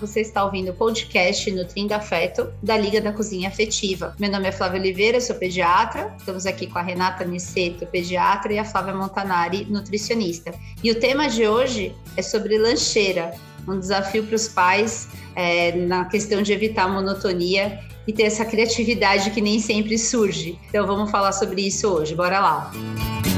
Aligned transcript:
Você 0.00 0.20
está 0.20 0.44
ouvindo 0.44 0.70
o 0.70 0.74
podcast 0.74 1.50
Nutrindo 1.50 1.92
Afeto 1.92 2.52
da 2.62 2.76
Liga 2.76 3.00
da 3.00 3.12
Cozinha 3.12 3.48
Afetiva. 3.48 4.14
Meu 4.18 4.30
nome 4.30 4.46
é 4.46 4.52
Flávia 4.52 4.80
Oliveira, 4.80 5.20
sou 5.20 5.34
pediatra. 5.34 6.14
Estamos 6.16 6.46
aqui 6.46 6.66
com 6.68 6.78
a 6.78 6.82
Renata 6.82 7.24
Niceto, 7.24 7.84
pediatra, 7.86 8.52
e 8.52 8.58
a 8.58 8.64
Flávia 8.64 8.94
Montanari, 8.94 9.66
nutricionista. 9.68 10.54
E 10.82 10.90
o 10.90 11.00
tema 11.00 11.28
de 11.28 11.48
hoje 11.48 11.94
é 12.16 12.22
sobre 12.22 12.56
lancheira, 12.58 13.32
um 13.66 13.78
desafio 13.78 14.24
para 14.24 14.36
os 14.36 14.48
pais 14.48 15.08
é, 15.34 15.72
na 15.72 16.04
questão 16.04 16.42
de 16.42 16.52
evitar 16.52 16.84
a 16.84 16.88
monotonia 16.88 17.80
e 18.06 18.12
ter 18.12 18.22
essa 18.22 18.44
criatividade 18.44 19.30
que 19.32 19.40
nem 19.40 19.58
sempre 19.58 19.98
surge. 19.98 20.58
Então 20.68 20.86
vamos 20.86 21.10
falar 21.10 21.32
sobre 21.32 21.66
isso 21.66 21.88
hoje. 21.88 22.14
Bora 22.14 22.38
lá. 22.38 22.70
Música 22.72 23.37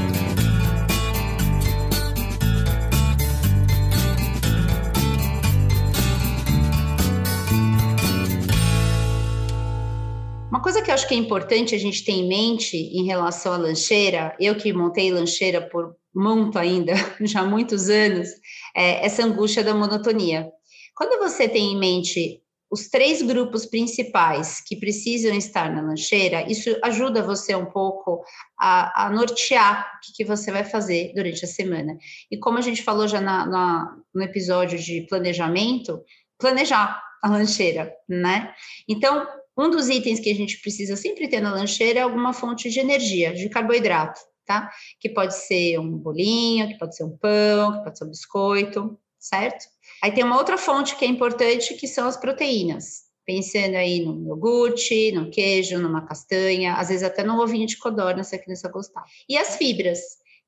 que 10.91 10.93
eu 10.93 10.95
acho 10.95 11.07
que 11.07 11.15
é 11.15 11.17
importante 11.17 11.73
a 11.73 11.77
gente 11.77 12.03
ter 12.03 12.11
em 12.11 12.27
mente 12.27 12.75
em 12.75 13.05
relação 13.05 13.53
à 13.53 13.57
lancheira, 13.57 14.35
eu 14.37 14.55
que 14.55 14.73
montei 14.73 15.09
lancheira 15.09 15.61
por 15.61 15.95
monto 16.13 16.59
ainda, 16.59 16.93
já 17.21 17.39
há 17.39 17.45
muitos 17.45 17.89
anos, 17.89 18.27
é 18.75 19.05
essa 19.05 19.23
angústia 19.23 19.63
da 19.63 19.73
monotonia. 19.73 20.51
Quando 20.93 21.17
você 21.17 21.47
tem 21.47 21.71
em 21.71 21.79
mente 21.79 22.41
os 22.69 22.89
três 22.89 23.21
grupos 23.21 23.65
principais 23.65 24.61
que 24.61 24.75
precisam 24.75 25.33
estar 25.33 25.73
na 25.73 25.81
lancheira, 25.81 26.49
isso 26.51 26.77
ajuda 26.83 27.23
você 27.23 27.55
um 27.55 27.65
pouco 27.65 28.21
a, 28.59 29.05
a 29.05 29.09
nortear 29.09 29.93
o 29.95 29.99
que, 30.01 30.13
que, 30.17 30.25
você 30.25 30.51
vai 30.51 30.65
fazer 30.65 31.13
durante 31.15 31.45
a 31.45 31.47
semana. 31.47 31.97
E 32.29 32.37
como 32.37 32.57
a 32.57 32.61
gente 32.61 32.83
falou 32.83 33.07
já 33.07 33.21
na, 33.21 33.45
na, 33.45 33.97
no 34.13 34.21
episódio 34.21 34.77
de 34.77 35.05
planejamento, 35.09 36.01
planejar 36.37 37.01
a 37.23 37.29
lancheira, 37.29 37.93
né? 38.09 38.53
Então, 38.87 39.25
um 39.57 39.69
dos 39.69 39.89
itens 39.89 40.19
que 40.19 40.31
a 40.31 40.35
gente 40.35 40.61
precisa 40.61 40.95
sempre 40.95 41.27
ter 41.27 41.41
na 41.41 41.53
lancheira 41.53 41.99
é 41.99 42.01
alguma 42.01 42.33
fonte 42.33 42.69
de 42.69 42.79
energia, 42.79 43.33
de 43.33 43.49
carboidrato, 43.49 44.19
tá? 44.45 44.69
Que 44.99 45.09
pode 45.09 45.35
ser 45.35 45.77
um 45.79 45.97
bolinho, 45.97 46.67
que 46.67 46.77
pode 46.77 46.95
ser 46.95 47.03
um 47.03 47.17
pão, 47.17 47.77
que 47.77 47.83
pode 47.83 47.97
ser 47.97 48.05
um 48.05 48.09
biscoito, 48.09 48.99
certo? 49.19 49.65
Aí 50.01 50.11
tem 50.11 50.23
uma 50.23 50.37
outra 50.37 50.57
fonte 50.57 50.95
que 50.95 51.05
é 51.05 51.07
importante, 51.07 51.75
que 51.75 51.87
são 51.87 52.07
as 52.07 52.17
proteínas. 52.17 53.11
Pensando 53.23 53.75
aí 53.75 54.03
no 54.03 54.25
iogurte, 54.25 55.11
no 55.11 55.29
queijo, 55.29 55.77
numa 55.77 56.05
castanha, 56.05 56.73
às 56.73 56.89
vezes 56.89 57.03
até 57.03 57.23
no 57.23 57.39
ovinho 57.39 57.67
de 57.67 57.77
codorna, 57.77 58.23
se 58.23 58.35
a 58.35 58.39
criança 58.39 58.67
gostar. 58.67 59.03
E 59.29 59.37
as 59.37 59.57
fibras, 59.57 59.99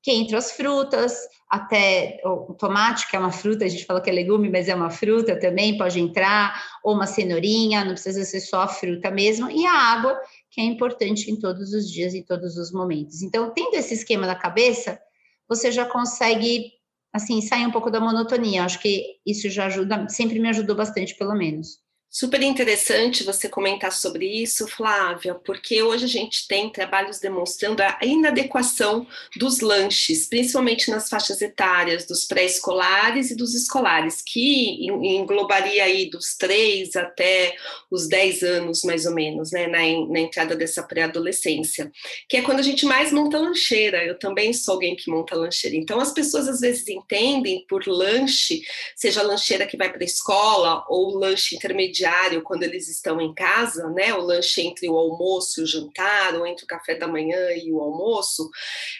que 0.03 0.11
entre 0.11 0.35
as 0.35 0.51
frutas, 0.51 1.17
até 1.49 2.19
o 2.25 2.53
tomate, 2.53 3.09
que 3.09 3.15
é 3.15 3.19
uma 3.19 3.31
fruta, 3.31 3.63
a 3.63 3.67
gente 3.69 3.85
fala 3.85 4.01
que 4.01 4.09
é 4.09 4.13
legume, 4.13 4.49
mas 4.49 4.67
é 4.67 4.75
uma 4.75 4.89
fruta 4.89 5.39
também, 5.39 5.77
pode 5.77 5.97
entrar, 5.97 6.61
ou 6.83 6.93
uma 6.93 7.07
cenourinha, 7.07 7.85
não 7.85 7.93
precisa 7.93 8.25
ser 8.25 8.41
só 8.41 8.63
a 8.63 8.67
fruta 8.67 9.09
mesmo, 9.09 9.49
e 9.49 9.65
a 9.65 9.71
água, 9.71 10.19
que 10.51 10.59
é 10.59 10.63
importante 10.65 11.31
em 11.31 11.39
todos 11.39 11.71
os 11.73 11.89
dias, 11.89 12.13
em 12.13 12.21
todos 12.21 12.57
os 12.57 12.71
momentos. 12.71 13.21
Então, 13.21 13.51
tendo 13.53 13.75
esse 13.75 13.93
esquema 13.93 14.27
na 14.27 14.35
cabeça, 14.35 14.99
você 15.47 15.71
já 15.71 15.85
consegue, 15.85 16.73
assim, 17.13 17.39
sair 17.39 17.65
um 17.65 17.71
pouco 17.71 17.89
da 17.89 18.01
monotonia. 18.01 18.65
Acho 18.65 18.79
que 18.79 19.19
isso 19.25 19.49
já 19.49 19.67
ajuda, 19.67 20.09
sempre 20.09 20.37
me 20.37 20.49
ajudou 20.49 20.75
bastante, 20.75 21.15
pelo 21.15 21.33
menos. 21.33 21.82
Super 22.15 22.43
interessante 22.43 23.23
você 23.23 23.49
comentar 23.49 23.91
sobre 23.91 24.27
isso, 24.27 24.67
Flávia, 24.67 25.33
porque 25.33 25.81
hoje 25.81 26.05
a 26.05 26.07
gente 26.07 26.47
tem 26.47 26.69
trabalhos 26.69 27.19
demonstrando 27.19 27.81
a 27.81 27.97
inadequação 28.03 29.07
dos 29.35 29.61
lanches, 29.61 30.27
principalmente 30.27 30.91
nas 30.91 31.09
faixas 31.09 31.41
etárias 31.41 32.05
dos 32.05 32.25
pré-escolares 32.25 33.31
e 33.31 33.35
dos 33.35 33.55
escolares, 33.55 34.21
que 34.21 34.85
englobaria 34.85 35.85
aí 35.85 36.07
dos 36.07 36.35
3 36.37 36.95
até 36.97 37.55
os 37.89 38.07
10 38.07 38.43
anos, 38.43 38.83
mais 38.83 39.07
ou 39.07 39.15
menos, 39.15 39.51
né, 39.51 39.65
na, 39.65 39.79
na 40.07 40.19
entrada 40.19 40.55
dessa 40.55 40.83
pré-adolescência, 40.83 41.91
que 42.29 42.37
é 42.37 42.43
quando 42.43 42.59
a 42.59 42.63
gente 42.63 42.85
mais 42.85 43.11
monta 43.11 43.39
lancheira. 43.39 44.05
Eu 44.05 44.19
também 44.19 44.53
sou 44.53 44.75
alguém 44.75 44.95
que 44.95 45.09
monta 45.09 45.35
lancheira. 45.35 45.75
Então, 45.75 45.99
as 45.99 46.13
pessoas 46.13 46.47
às 46.47 46.59
vezes 46.59 46.87
entendem 46.87 47.65
por 47.67 47.87
lanche, 47.87 48.61
seja 48.95 49.23
lancheira 49.23 49.65
que 49.65 49.75
vai 49.75 49.91
para 49.91 50.03
a 50.03 50.05
escola 50.05 50.85
ou 50.87 51.17
lanche 51.17 51.55
intermediário 51.55 52.02
diário 52.03 52.43
quando 52.43 52.63
eles 52.63 52.89
estão 52.89 53.21
em 53.21 53.33
casa, 53.33 53.89
né? 53.89 54.13
O 54.13 54.21
lanche 54.21 54.61
entre 54.61 54.89
o 54.89 54.97
almoço 54.97 55.61
e 55.61 55.63
o 55.63 55.67
jantar, 55.67 56.35
ou 56.35 56.45
entre 56.45 56.65
o 56.65 56.67
café 56.67 56.95
da 56.95 57.07
manhã 57.07 57.51
e 57.55 57.71
o 57.71 57.79
almoço, 57.79 58.49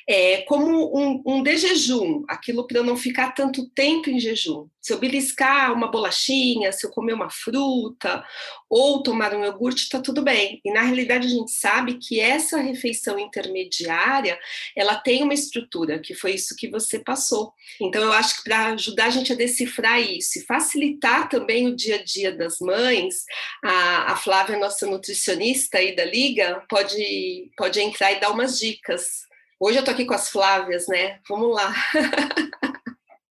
é 0.08 0.44
como 0.44 0.98
um, 0.98 1.22
um 1.26 1.44
de 1.44 1.58
jejum, 1.58 2.24
aquilo 2.30 2.66
para 2.66 2.82
não 2.82 2.96
ficar 2.96 3.34
tanto 3.34 3.70
tempo 3.72 4.10
em 4.10 4.20
jejum. 4.20 4.68
Se 4.84 4.92
eu 4.92 5.00
beliscar 5.00 5.72
uma 5.72 5.90
bolachinha, 5.90 6.74
se 6.74 6.86
eu 6.86 6.92
comer 6.92 7.14
uma 7.14 7.30
fruta 7.30 8.22
ou 8.70 9.02
tomar 9.02 9.34
um 9.34 9.46
iogurte, 9.46 9.84
está 9.84 10.02
tudo 10.02 10.22
bem. 10.22 10.60
E 10.64 10.74
na 10.74 10.82
realidade 10.82 11.26
a 11.26 11.30
gente 11.30 11.52
sabe 11.52 11.98
que 11.98 12.20
essa 12.20 12.60
refeição 12.60 13.18
intermediária, 13.18 14.38
ela 14.76 14.96
tem 14.96 15.24
uma 15.24 15.34
estrutura, 15.34 16.00
que 16.00 16.14
foi 16.14 16.34
isso 16.34 16.54
que 16.58 16.70
você 16.70 17.00
passou. 17.00 17.54
Então 17.80 18.04
eu 18.04 18.12
acho 18.12 18.38
que 18.38 18.44
para 18.44 18.74
ajudar 18.74 19.06
a 19.06 19.10
gente 19.10 19.32
a 19.32 19.38
decifrar 19.38 20.02
isso 20.02 20.38
e 20.38 20.46
facilitar 20.46 21.30
também 21.30 21.68
o 21.68 21.76
dia 21.76 21.96
a 21.96 22.04
dia 22.04 22.36
das 22.36 22.60
mães, 22.60 23.24
a, 23.64 24.12
a 24.12 24.16
Flávia, 24.18 24.60
nossa 24.60 24.86
nutricionista 24.86 25.78
aí 25.78 25.96
da 25.96 26.04
liga, 26.04 26.62
pode 26.68 27.50
pode 27.56 27.80
entrar 27.80 28.12
e 28.12 28.20
dar 28.20 28.32
umas 28.32 28.60
dicas. 28.60 29.24
Hoje 29.58 29.78
eu 29.78 29.84
tô 29.86 29.92
aqui 29.92 30.04
com 30.04 30.14
as 30.14 30.30
Flávias, 30.30 30.88
né? 30.90 31.22
Vamos 31.30 31.56
lá. 31.56 31.74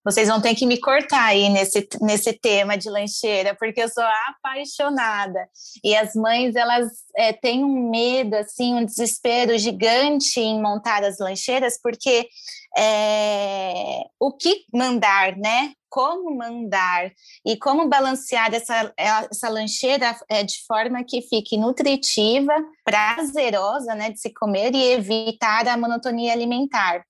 Vocês 0.04 0.28
vão 0.28 0.40
ter 0.40 0.54
que 0.54 0.66
me 0.66 0.80
cortar 0.80 1.26
aí 1.26 1.48
nesse, 1.48 1.88
nesse 2.00 2.32
tema 2.32 2.76
de 2.76 2.90
lancheira, 2.90 3.54
porque 3.58 3.82
eu 3.82 3.88
sou 3.88 4.04
apaixonada. 4.28 5.48
E 5.84 5.94
as 5.94 6.14
mães, 6.14 6.56
elas 6.56 6.88
é, 7.16 7.32
têm 7.32 7.64
um 7.64 7.90
medo, 7.90 8.34
assim, 8.34 8.74
um 8.74 8.84
desespero 8.84 9.56
gigante 9.58 10.41
em 10.41 10.60
montar 10.60 11.04
as 11.04 11.18
lancheiras, 11.18 11.78
porque 11.80 12.28
é, 12.76 14.02
o 14.18 14.32
que 14.32 14.64
mandar, 14.72 15.36
né? 15.36 15.72
Como 15.92 16.34
mandar 16.34 17.12
e 17.44 17.54
como 17.54 17.86
balancear 17.86 18.54
essa, 18.54 18.91
essa 18.97 19.50
lancheira 19.50 20.16
é, 20.26 20.42
de 20.42 20.64
forma 20.66 21.04
que 21.04 21.20
fique 21.20 21.58
nutritiva, 21.58 22.54
prazerosa 22.82 23.94
né, 23.94 24.10
de 24.10 24.19
se 24.19 24.32
comer 24.32 24.75
e 24.75 24.92
evitar 24.92 25.69
a 25.69 25.76
monotonia 25.76 26.32
alimentar. 26.32 27.04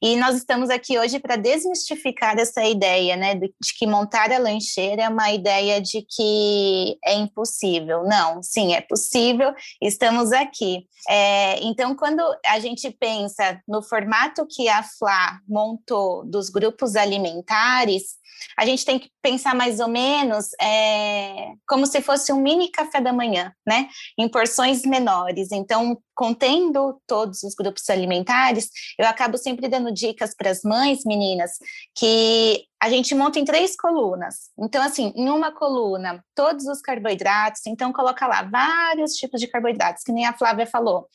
E 0.00 0.14
nós 0.14 0.36
estamos 0.36 0.70
aqui 0.70 0.96
hoje 0.96 1.18
para 1.18 1.34
desmistificar 1.34 2.38
essa 2.38 2.64
ideia 2.64 3.16
né, 3.16 3.34
de, 3.34 3.52
que 3.76 3.88
montar 3.88 4.30
a 4.30 4.38
lancheira 4.38 5.02
é 5.02 5.08
uma 5.08 5.32
ideia 5.32 5.80
de 5.80 6.02
que 6.02 6.96
é 7.04 7.14
impossível. 7.14 8.04
Não, 8.04 8.40
sim, 8.40 8.72
é 8.72 8.80
possível, 8.80 9.52
estamos 9.82 10.30
aqui. 10.30 10.86
É, 11.08 11.60
então, 11.64 11.96
quando 11.96 12.22
a 12.46 12.60
gente 12.60 12.88
pensa 12.92 13.60
no 13.66 13.82
formato 13.82 14.46
que 14.48 14.68
a 14.68 14.84
FLA 14.84 15.40
montou 15.48 16.24
dos 16.24 16.48
grupos 16.48 16.94
alimentares, 16.94 18.18
a 18.56 18.66
gente 18.66 18.84
tem 18.84 18.98
que 18.98 19.10
pensar 19.22 19.54
mais 19.54 19.80
ou 19.80 19.88
menos 19.88 20.48
é, 20.60 21.52
como 21.66 21.86
se 21.86 22.00
fosse 22.00 22.32
um 22.32 22.40
mini 22.40 22.70
café 22.70 23.00
da 23.00 23.12
manhã, 23.12 23.52
né? 23.66 23.88
Em 24.18 24.28
porções 24.28 24.82
menores. 24.82 25.52
Então, 25.52 25.96
contendo 26.14 27.00
todos 27.06 27.44
os 27.44 27.54
grupos 27.54 27.88
alimentares, 27.88 28.68
eu 28.98 29.06
acabo 29.06 29.38
sempre 29.38 29.68
dando 29.68 29.92
dicas 29.92 30.34
para 30.34 30.50
as 30.50 30.62
mães, 30.62 31.04
meninas, 31.04 31.52
que 31.96 32.64
a 32.82 32.90
gente 32.90 33.14
monta 33.14 33.38
em 33.38 33.44
três 33.44 33.76
colunas. 33.76 34.50
Então, 34.58 34.82
assim, 34.82 35.12
em 35.14 35.28
uma 35.28 35.52
coluna, 35.52 36.24
todos 36.34 36.66
os 36.66 36.80
carboidratos, 36.80 37.62
então 37.66 37.92
coloca 37.92 38.26
lá 38.26 38.42
vários 38.42 39.12
tipos 39.12 39.40
de 39.40 39.46
carboidratos, 39.46 40.02
que 40.02 40.12
nem 40.12 40.26
a 40.26 40.36
Flávia 40.36 40.66
falou. 40.66 41.06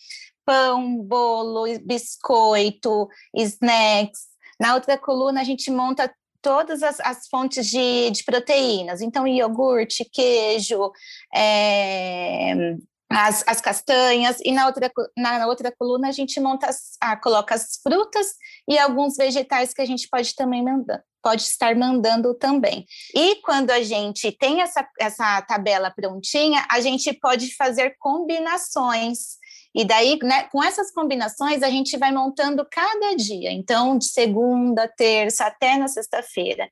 Pão, 0.45 0.97
bolo, 0.97 1.65
biscoito, 1.85 3.09
snacks. 3.35 4.21
Na 4.59 4.75
outra 4.75 4.97
coluna, 4.97 5.41
a 5.41 5.43
gente 5.43 5.69
monta 5.71 6.13
todas 6.43 6.83
as, 6.83 6.99
as 6.99 7.27
fontes 7.29 7.65
de, 7.65 8.11
de, 8.11 8.23
proteínas. 8.23 9.01
Então, 9.01 9.25
iogurte, 9.25 10.05
queijo, 10.05 10.91
é, 11.33 12.75
as, 13.09 13.43
as, 13.47 13.61
castanhas, 13.61 14.37
e 14.43 14.51
na 14.51 14.65
outra, 14.65 14.91
na 15.17 15.47
outra 15.47 15.71
coluna 15.71 16.09
a 16.09 16.11
gente 16.11 16.39
monta 16.39 16.67
as, 16.67 16.97
ah, 16.99 17.15
coloca 17.15 17.55
as 17.55 17.79
frutas 17.81 18.27
e 18.67 18.77
alguns 18.77 19.15
vegetais 19.15 19.73
que 19.73 19.81
a 19.81 19.85
gente 19.85 20.07
pode 20.09 20.35
também 20.35 20.63
mandar, 20.63 21.01
pode 21.21 21.43
estar 21.43 21.75
mandando 21.75 22.33
também. 22.33 22.85
E 23.15 23.35
quando 23.37 23.71
a 23.71 23.81
gente 23.81 24.31
tem 24.31 24.61
essa, 24.61 24.85
essa 24.99 25.41
tabela 25.43 25.91
prontinha, 25.91 26.65
a 26.69 26.81
gente 26.81 27.13
pode 27.13 27.55
fazer 27.55 27.95
combinações 27.99 29.37
E 29.75 29.83
daí, 29.85 30.19
né, 30.21 30.43
com 30.51 30.63
essas 30.63 30.91
combinações, 30.91 31.63
a 31.63 31.69
gente 31.69 31.97
vai 31.97 32.11
montando 32.11 32.65
cada 32.69 33.15
dia. 33.15 33.51
Então, 33.51 33.97
de 33.97 34.05
segunda, 34.05 34.87
terça, 34.87 35.45
até 35.45 35.77
na 35.77 35.87
sexta-feira. 35.87 36.69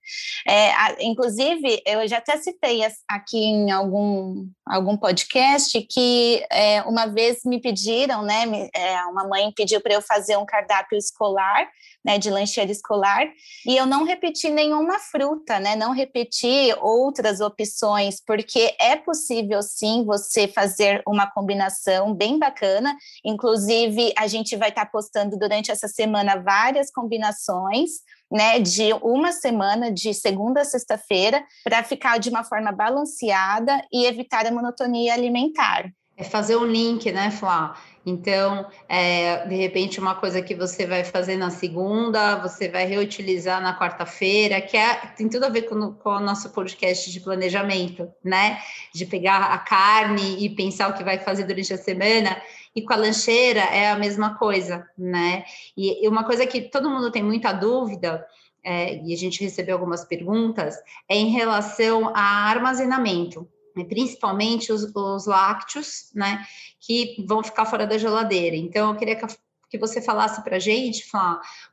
É, 0.48 1.04
inclusive, 1.04 1.82
eu 1.86 2.08
já 2.08 2.18
até 2.18 2.38
citei 2.38 2.82
aqui 3.08 3.38
em 3.38 3.72
algum, 3.72 4.48
algum 4.66 4.96
podcast 4.96 5.82
que 5.90 6.46
é, 6.52 6.82
uma 6.84 7.08
vez 7.08 7.40
me 7.46 7.60
pediram, 7.60 8.22
né, 8.22 8.44
é, 8.74 8.98
uma 9.06 9.28
mãe 9.28 9.52
pediu 9.56 9.82
para 9.82 9.94
eu 9.94 10.02
fazer 10.02 10.38
um 10.38 10.46
cardápio 10.46 10.98
escolar, 10.98 11.68
né, 12.04 12.18
de 12.18 12.30
lancheira 12.30 12.72
escolar, 12.72 13.28
e 13.66 13.76
eu 13.76 13.86
não 13.86 14.04
repeti 14.04 14.50
nenhuma 14.50 15.00
fruta, 15.00 15.60
né, 15.60 15.76
não 15.76 15.92
repeti 15.92 16.74
outras 16.80 17.42
opções, 17.42 18.22
porque 18.26 18.76
é 18.80 18.96
possível 18.96 19.62
sim 19.62 20.04
você 20.06 20.48
fazer 20.48 21.02
uma 21.08 21.30
combinação 21.30 22.14
bem 22.14 22.40
bacana, 22.40 22.96
inclusive 23.24 24.14
a 24.18 24.28
gente 24.28 24.56
vai 24.56 24.70
estar 24.70 24.86
postando 24.88 25.38
durante 25.38 25.72
essa 25.72 25.88
semana 25.88 26.42
várias 26.42 26.92
combinações, 26.92 27.92
né, 28.32 28.60
de 28.60 28.94
uma 29.02 29.32
semana, 29.32 29.92
de 29.92 30.14
segunda 30.14 30.62
a 30.62 30.66
sexta-feira, 30.66 31.44
para 31.64 31.84
ficar 31.84 32.18
de 32.18 32.30
uma 32.30 32.44
forma 32.44 32.72
balanceada 32.72 33.86
e 33.92 34.06
evitar 34.06 34.46
a 34.46 34.52
monotonia 34.52 35.14
alimentar. 35.14 35.92
É 36.22 36.24
fazer 36.24 36.56
um 36.56 36.66
link, 36.66 37.12
né, 37.12 37.32
Flá? 37.32 37.76
Então, 38.06 38.68
é, 38.88 39.44
de 39.48 39.56
repente, 39.56 40.00
uma 40.00 40.14
coisa 40.14 40.40
que 40.40 40.54
você 40.54 40.86
vai 40.86 41.04
fazer 41.04 41.36
na 41.36 41.50
segunda, 41.50 42.36
você 42.36 42.70
vai 42.70 42.86
reutilizar 42.86 43.60
na 43.60 43.76
quarta-feira, 43.76 44.62
que 44.62 44.78
é, 44.78 44.98
tem 45.18 45.28
tudo 45.28 45.46
a 45.46 45.50
ver 45.50 45.64
com, 45.64 45.94
com 45.94 46.10
o 46.12 46.20
nosso 46.20 46.52
podcast 46.52 47.12
de 47.12 47.20
planejamento, 47.22 48.08
né? 48.24 48.60
De 48.94 49.04
pegar 49.04 49.52
a 49.52 49.58
carne 49.58 50.46
e 50.46 50.48
pensar 50.48 50.92
o 50.92 50.94
que 50.94 51.04
vai 51.04 51.18
fazer 51.18 51.44
durante 51.46 51.74
a 51.74 51.78
semana. 51.78 52.40
E 52.76 52.84
com 52.84 52.94
a 52.94 52.98
lancheira 52.98 53.62
é 53.62 53.90
a 53.90 53.98
mesma 53.98 54.38
coisa, 54.38 54.88
né? 54.96 55.44
E, 55.76 56.06
e 56.06 56.08
uma 56.08 56.24
coisa 56.24 56.46
que 56.46 56.62
todo 56.62 56.88
mundo 56.88 57.10
tem 57.10 57.24
muita 57.24 57.52
dúvida, 57.52 58.24
é, 58.64 59.02
e 59.04 59.12
a 59.12 59.18
gente 59.18 59.44
recebeu 59.44 59.74
algumas 59.74 60.06
perguntas, 60.06 60.76
é 61.10 61.16
em 61.16 61.32
relação 61.32 62.12
a 62.14 62.48
armazenamento 62.48 63.50
principalmente 63.74 64.72
os, 64.72 64.84
os, 64.94 65.26
lácteos, 65.26 66.12
né, 66.14 66.46
que 66.80 67.24
vão 67.28 67.44
ficar 67.44 67.66
fora 67.66 67.88
da 67.88 67.98
geladeira. 67.98 68.56
Então, 68.56 68.92
eu 68.92 68.98
queria 68.98 69.16
que, 69.16 69.26
que 69.70 69.78
você 69.78 70.02
falasse 70.02 70.44
para 70.44 70.58
a 70.58 70.60
gente, 70.60 71.06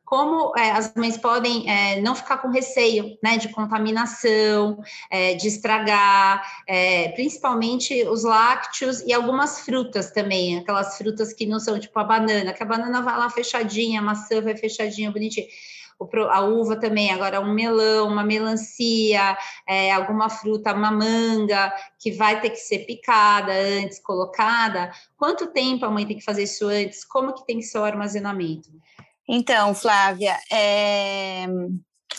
como 0.05 0.57
é, 0.57 0.71
as 0.71 0.95
mães 0.95 1.17
podem 1.17 1.69
é, 1.69 2.01
não 2.01 2.15
ficar 2.15 2.39
com 2.39 2.49
receio, 2.49 3.19
né, 3.23 3.37
de 3.37 3.49
contaminação, 3.49 4.81
é, 5.11 5.35
de 5.35 5.49
estragar, 5.49 6.43
é, 6.67 7.09
principalmente 7.11 8.05
os 8.09 8.25
lácteos 8.25 9.01
e 9.01 9.13
algumas 9.13 9.61
frutas 9.61 10.11
também, 10.11 10.59
aquelas 10.59 10.97
frutas 10.97 11.33
que 11.33 11.47
não 11.47 11.59
são 11.59 11.79
tipo 11.79 11.99
a 11.99 12.05
banana, 12.05 12.53
que 12.53 12.63
a 12.63 12.67
banana 12.67 13.03
vai 13.03 13.19
lá 13.19 13.29
fechadinha, 13.29 14.01
a 14.01 14.03
maçã 14.03 14.41
vai 14.41 14.57
fechadinha, 14.57 15.11
bonitinha 15.11 15.47
a 16.31 16.41
uva 16.43 16.77
também, 16.77 17.11
agora 17.11 17.41
um 17.41 17.53
melão, 17.53 18.09
uma 18.09 18.25
melancia, 18.25 19.37
é, 19.67 19.93
alguma 19.93 20.29
fruta, 20.29 20.73
uma 20.73 20.91
manga, 20.91 21.73
que 21.99 22.13
vai 22.13 22.41
ter 22.41 22.51
que 22.51 22.57
ser 22.57 22.81
picada 22.81 23.53
antes, 23.53 23.99
colocada. 23.99 24.93
Quanto 25.17 25.53
tempo 25.53 25.85
a 25.85 25.91
mãe 25.91 26.07
tem 26.07 26.19
que 26.19 26.25
fazer 26.25 26.45
isso 26.45 26.67
antes? 26.69 27.05
Como 27.05 27.35
que 27.35 27.47
tem 27.47 27.59
que 27.59 27.65
ser 27.65 27.79
o 27.79 27.85
armazenamento? 27.85 28.69
Então, 29.29 29.75
Flávia, 29.75 30.39
é 30.51 31.47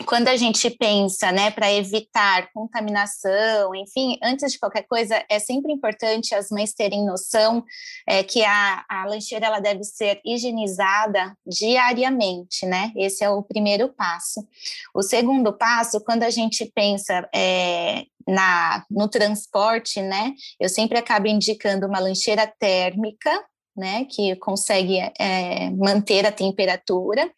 quando 0.06 0.28
a 0.28 0.36
gente 0.36 0.70
pensa, 0.70 1.32
né, 1.32 1.52
para 1.52 1.72
evitar 1.72 2.50
contaminação, 2.54 3.74
enfim, 3.76 4.18
antes 4.24 4.54
de 4.54 4.60
qualquer 4.60 4.84
coisa, 4.84 5.24
é 5.30 5.40
sempre 5.40 5.72
importante 5.72 6.34
as 6.34 6.50
mães 6.50 6.74
terem 6.74 7.06
noção 7.06 7.64
é, 8.08 8.24
que 8.24 8.44
a, 8.44 8.86
a 8.90 9.06
lancheira 9.06 9.48
ela 9.48 9.60
deve 9.60 9.84
ser 9.84 10.22
higienizada 10.26 11.36
diariamente, 11.46 12.66
né? 12.66 12.92
Esse 12.96 13.24
é 13.24 13.30
o 13.30 13.44
primeiro 13.44 13.90
passo. 13.90 14.46
O 14.94 15.02
segundo 15.02 15.54
passo, 15.54 16.00
quando 16.02 16.24
a 16.24 16.30
gente 16.30 16.66
pensa 16.74 17.28
é, 17.34 18.06
na, 18.28 18.86
no 18.90 19.08
transporte, 19.08 20.02
né? 20.02 20.34
Eu 20.60 20.70
sempre 20.70 20.98
acabo 20.98 21.28
indicando 21.28 21.88
uma 21.88 22.00
lancheira 22.00 22.48
térmica, 22.60 23.32
né, 23.76 24.06
que 24.06 24.36
consegue 24.38 24.98
é, 25.20 25.70
manter 25.72 26.26
a 26.26 26.32
temperatura. 26.32 27.30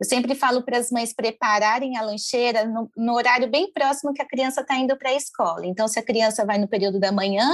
Eu 0.00 0.06
sempre 0.06 0.34
falo 0.34 0.62
para 0.62 0.78
as 0.78 0.90
mães 0.90 1.12
prepararem 1.12 1.96
a 1.96 2.02
lancheira 2.02 2.64
no, 2.64 2.90
no 2.96 3.14
horário 3.14 3.50
bem 3.50 3.72
próximo 3.72 4.12
que 4.12 4.22
a 4.22 4.28
criança 4.28 4.60
está 4.60 4.76
indo 4.76 4.96
para 4.96 5.10
a 5.10 5.14
escola. 5.14 5.66
Então, 5.66 5.88
se 5.88 5.98
a 5.98 6.02
criança 6.02 6.44
vai 6.44 6.58
no 6.58 6.68
período 6.68 7.00
da 7.00 7.12
manhã, 7.12 7.48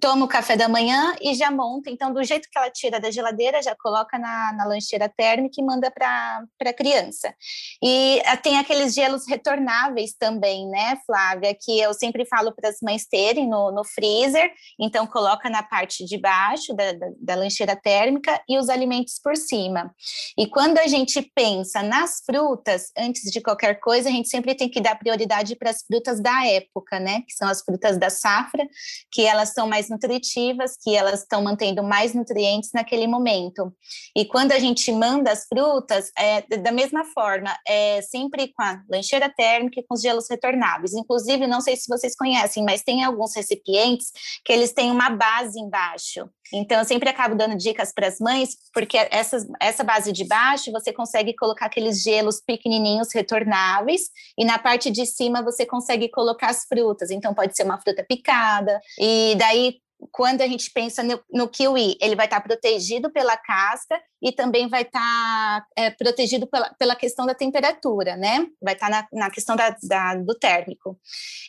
toma 0.00 0.24
o 0.24 0.28
café 0.28 0.56
da 0.56 0.68
manhã 0.68 1.14
e 1.20 1.34
já 1.34 1.50
monta. 1.50 1.90
Então, 1.90 2.12
do 2.12 2.22
jeito 2.22 2.48
que 2.50 2.58
ela 2.58 2.70
tira 2.70 3.00
da 3.00 3.10
geladeira, 3.10 3.62
já 3.62 3.74
coloca 3.76 4.18
na, 4.18 4.52
na 4.52 4.64
lancheira 4.64 5.08
térmica 5.08 5.60
e 5.60 5.64
manda 5.64 5.90
para 5.90 6.44
a 6.64 6.72
criança. 6.72 7.34
E 7.82 8.20
ah, 8.26 8.36
tem 8.36 8.58
aqueles 8.58 8.94
gelos 8.94 9.26
retornáveis 9.28 10.14
também, 10.18 10.68
né, 10.68 10.98
Flávia? 11.06 11.56
Que 11.58 11.80
eu 11.80 11.94
sempre 11.94 12.24
falo 12.26 12.52
para 12.52 12.68
as 12.68 12.76
mães 12.82 13.06
terem 13.06 13.48
no, 13.48 13.70
no 13.70 13.84
freezer. 13.84 14.52
Então, 14.78 15.06
coloca 15.06 15.48
na 15.48 15.62
parte 15.62 16.04
de 16.04 16.18
baixo 16.18 16.74
da, 16.74 16.92
da, 16.92 17.06
da 17.20 17.34
lancheira 17.34 17.76
térmica 17.76 18.40
e 18.48 18.58
os 18.58 18.68
alimentos 18.68 19.18
por 19.22 19.36
cima. 19.36 19.94
E 20.36 20.46
quando 20.46 20.78
a 20.78 20.86
gente 20.86 21.22
pensa 21.34 21.82
nas 21.82 22.22
frutas, 22.24 22.90
antes 22.96 23.30
de 23.30 23.40
qualquer 23.40 23.80
coisa, 23.80 24.08
a 24.08 24.12
gente 24.12 24.28
sempre 24.28 24.54
tem 24.54 24.68
que 24.68 24.80
dar 24.80 24.98
prioridade 24.98 25.56
para 25.56 25.70
as 25.70 25.82
frutas 25.82 26.20
da 26.20 26.46
época, 26.46 26.98
né? 26.98 27.22
Que 27.22 27.32
são 27.32 27.48
as 27.48 27.62
frutas 27.62 27.98
da 27.98 28.10
safra, 28.10 28.66
que 29.10 29.24
elas 29.24 29.52
são 29.52 29.59
mais 29.66 29.88
nutritivas, 29.88 30.76
que 30.82 30.94
elas 30.94 31.20
estão 31.20 31.42
mantendo 31.42 31.82
mais 31.82 32.14
nutrientes 32.14 32.70
naquele 32.72 33.06
momento. 33.06 33.72
E 34.16 34.24
quando 34.24 34.52
a 34.52 34.58
gente 34.58 34.90
manda 34.92 35.30
as 35.30 35.46
frutas, 35.46 36.10
é 36.16 36.42
da 36.58 36.72
mesma 36.72 37.04
forma, 37.04 37.56
é 37.66 38.00
sempre 38.02 38.52
com 38.52 38.62
a 38.62 38.82
lancheira 38.90 39.28
térmica 39.28 39.80
e 39.80 39.82
com 39.82 39.94
os 39.94 40.02
gelos 40.02 40.26
retornáveis. 40.28 40.92
Inclusive, 40.92 41.46
não 41.46 41.60
sei 41.60 41.76
se 41.76 41.88
vocês 41.88 42.14
conhecem, 42.16 42.64
mas 42.64 42.82
tem 42.82 43.04
alguns 43.04 43.34
recipientes 43.34 44.12
que 44.44 44.52
eles 44.52 44.72
têm 44.72 44.90
uma 44.90 45.10
base 45.10 45.58
embaixo. 45.58 46.28
Então, 46.52 46.78
eu 46.78 46.84
sempre 46.84 47.08
acabo 47.08 47.34
dando 47.34 47.56
dicas 47.56 47.92
para 47.92 48.06
as 48.08 48.18
mães, 48.18 48.50
porque 48.72 48.96
essa 49.10 49.38
essa 49.60 49.84
base 49.84 50.12
de 50.12 50.24
baixo 50.26 50.72
você 50.72 50.92
consegue 50.92 51.34
colocar 51.34 51.66
aqueles 51.66 52.02
gelos 52.02 52.40
pequenininhos 52.40 53.08
retornáveis, 53.14 54.02
e 54.38 54.44
na 54.44 54.58
parte 54.58 54.90
de 54.90 55.06
cima 55.06 55.42
você 55.42 55.64
consegue 55.66 56.08
colocar 56.08 56.48
as 56.48 56.64
frutas. 56.64 57.10
Então, 57.10 57.34
pode 57.34 57.56
ser 57.56 57.64
uma 57.64 57.80
fruta 57.80 58.04
picada, 58.08 58.80
e 58.98 59.34
daí 59.36 59.76
quando 60.10 60.40
a 60.42 60.46
gente 60.46 60.70
pensa 60.70 61.02
no, 61.02 61.20
no, 61.30 61.48
kiwi, 61.48 61.96
ele 62.00 62.16
vai 62.16 62.26
estar 62.26 62.40
protegido 62.40 63.10
pela 63.10 63.36
casca 63.36 64.00
e 64.22 64.32
também 64.32 64.68
vai 64.68 64.82
estar 64.82 65.66
é, 65.76 65.90
protegido 65.90 66.46
pela, 66.46 66.74
pela 66.78 66.96
questão 66.96 67.26
da 67.26 67.34
temperatura, 67.34 68.16
né? 68.16 68.46
Vai 68.62 68.74
estar 68.74 68.90
na, 68.90 69.06
na 69.12 69.30
questão 69.30 69.56
da, 69.56 69.76
da, 69.82 70.14
do 70.14 70.34
térmico. 70.34 70.98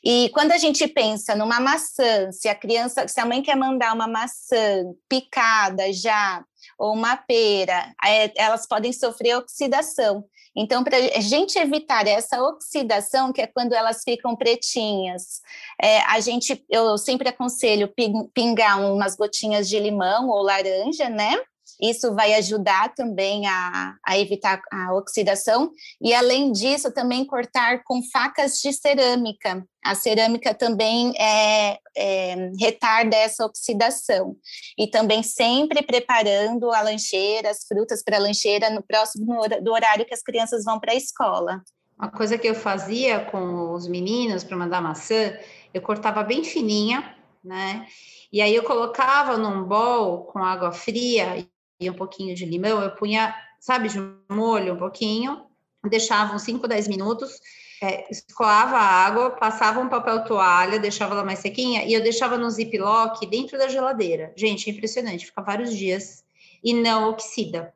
E 0.04 0.30
quando 0.34 0.52
a 0.52 0.58
gente 0.58 0.88
pensa 0.88 1.36
numa 1.36 1.60
maçã, 1.60 2.32
se 2.32 2.48
a 2.48 2.56
criança, 2.56 3.08
se 3.08 3.20
a 3.20 3.26
mãe 3.26 3.42
quer 3.42 3.56
mandar 3.56 3.94
uma 3.94 4.08
maçã 4.08 4.84
picada 5.08 5.92
já, 5.92 6.44
ou 6.78 6.94
uma 6.94 7.18
pera, 7.18 7.94
é, 8.06 8.32
elas 8.36 8.68
podem 8.68 8.94
sofrer 8.94 9.38
oxidação. 9.38 10.24
Então, 10.56 10.84
para 10.84 10.98
a 10.98 11.20
gente 11.22 11.58
evitar 11.58 12.06
essa 12.08 12.42
oxidação, 12.44 13.32
que 13.32 13.42
é 13.42 13.48
quando 13.48 13.74
elas 13.74 14.02
ficam 14.04 14.36
pretinhas, 14.36 15.42
é, 15.82 16.00
a 16.02 16.20
gente, 16.20 16.64
eu 16.70 16.98
sempre 16.98 17.30
aconselho 17.30 17.92
pingar 18.34 18.82
umas 18.82 19.16
gotinhas 19.16 19.70
de 19.70 19.80
limão 19.80 20.28
ou 20.30 20.44
laranja, 20.44 21.10
né? 21.10 21.38
Isso 21.82 22.14
vai 22.14 22.36
ajudar 22.36 22.94
também 22.94 23.48
a, 23.48 23.96
a, 24.06 24.18
evitar 24.20 24.62
a 24.72 24.94
oxidação. 24.94 25.72
E, 26.00 26.14
além 26.14 26.52
disso, 26.52 26.94
também 26.94 27.26
cortar 27.26 27.84
com 27.84 28.02
facas 28.04 28.60
de 28.62 28.72
cerâmica. 28.72 29.66
A 29.84 29.96
cerâmica 29.96 30.54
também 30.54 31.12
é, 31.20 31.80
é, 31.98 32.52
retarda 32.60 33.16
essa 33.16 33.44
oxidação. 33.44 34.36
E 34.78 34.86
também 34.86 35.24
sempre 35.24 35.82
preparando 35.82 36.72
a 36.72 36.82
lancheira, 36.82 37.50
as 37.50 37.66
frutas 37.66 38.04
para 38.04 38.18
a 38.18 38.22
lancheira 38.22 38.70
no 38.70 38.84
próximo 38.84 39.42
do 39.62 39.72
horário 39.72 40.06
que 40.06 40.14
as 40.14 40.22
crianças 40.22 40.64
vão 40.64 40.80
para 40.80 40.92
a 40.92 40.96
escola. 40.96 41.64
Uma 41.98 42.12
coisa 42.12 42.38
que 42.38 42.48
eu 42.48 42.56
fazia 42.56 43.26
com 43.26 43.74
os 43.74 43.88
meninos 43.88 44.44
para 44.44 44.58
mandar 44.58 44.82
maçã, 44.82 45.34
eu 45.74 45.82
cortava 45.82 46.24
bem 46.24 46.44
fininha, 46.44 47.16
né? 47.44 47.88
E 48.32 48.42
aí 48.42 48.56
eu 48.56 48.64
colocava 48.64 49.38
num 49.38 49.64
bol 49.64 50.26
com 50.26 50.40
água 50.40 50.72
fria 50.72 51.46
um 51.90 51.94
pouquinho 51.94 52.36
de 52.36 52.46
limão, 52.46 52.82
eu 52.82 52.92
punha, 52.92 53.34
sabe, 53.60 53.90
de 53.90 53.98
molho 54.30 54.74
um 54.74 54.78
pouquinho, 54.78 55.46
deixava 55.90 56.36
uns 56.36 56.44
5, 56.44 56.68
10 56.68 56.88
minutos, 56.88 57.40
é, 57.82 58.10
escoava 58.12 58.78
a 58.78 59.06
água, 59.06 59.32
passava 59.32 59.80
um 59.80 59.90
papel 59.90 60.24
toalha, 60.24 60.80
deixava 60.80 61.16
ela 61.16 61.26
mais 61.26 61.40
sequinha 61.40 61.84
e 61.84 61.94
eu 61.94 62.04
deixava 62.04 62.38
no 62.38 62.50
ziplock 62.50 63.26
dentro 63.26 63.58
da 63.58 63.68
geladeira. 63.68 64.32
Gente, 64.36 64.70
é 64.70 64.74
impressionante, 64.74 65.26
fica 65.26 65.42
vários 65.42 65.76
dias 65.76 66.24
e 66.64 66.74
não 66.74 67.10
oxida. 67.10 67.74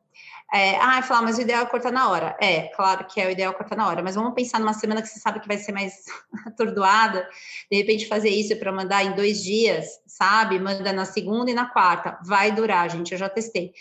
É, 0.53 0.77
ah, 0.77 1.01
falar, 1.01 1.23
mas 1.23 1.37
o 1.37 1.41
ideal 1.41 1.63
é 1.63 1.65
cortar 1.65 1.91
na 1.91 2.09
hora. 2.09 2.37
É, 2.39 2.67
claro 2.75 3.05
que 3.07 3.19
é 3.19 3.27
o 3.27 3.31
ideal 3.31 3.53
cortar 3.53 3.75
na 3.75 3.87
hora, 3.87 4.03
mas 4.03 4.15
vamos 4.15 4.33
pensar 4.33 4.59
numa 4.59 4.73
semana 4.73 5.01
que 5.01 5.07
você 5.07 5.19
sabe 5.19 5.39
que 5.39 5.47
vai 5.47 5.57
ser 5.57 5.71
mais 5.71 6.05
atordoada, 6.45 7.27
de 7.69 7.77
repente 7.77 8.07
fazer 8.07 8.29
isso 8.29 8.55
para 8.57 8.71
mandar 8.71 9.03
em 9.03 9.15
dois 9.15 9.43
dias, 9.43 9.87
sabe? 10.05 10.59
Manda 10.59 10.93
na 10.93 11.03
segunda 11.05 11.49
e 11.49 11.53
na 11.53 11.65
quarta. 11.65 12.19
Vai 12.23 12.51
durar, 12.51 12.89
gente, 12.89 13.11
eu 13.11 13.17
já 13.17 13.27
testei. 13.27 13.73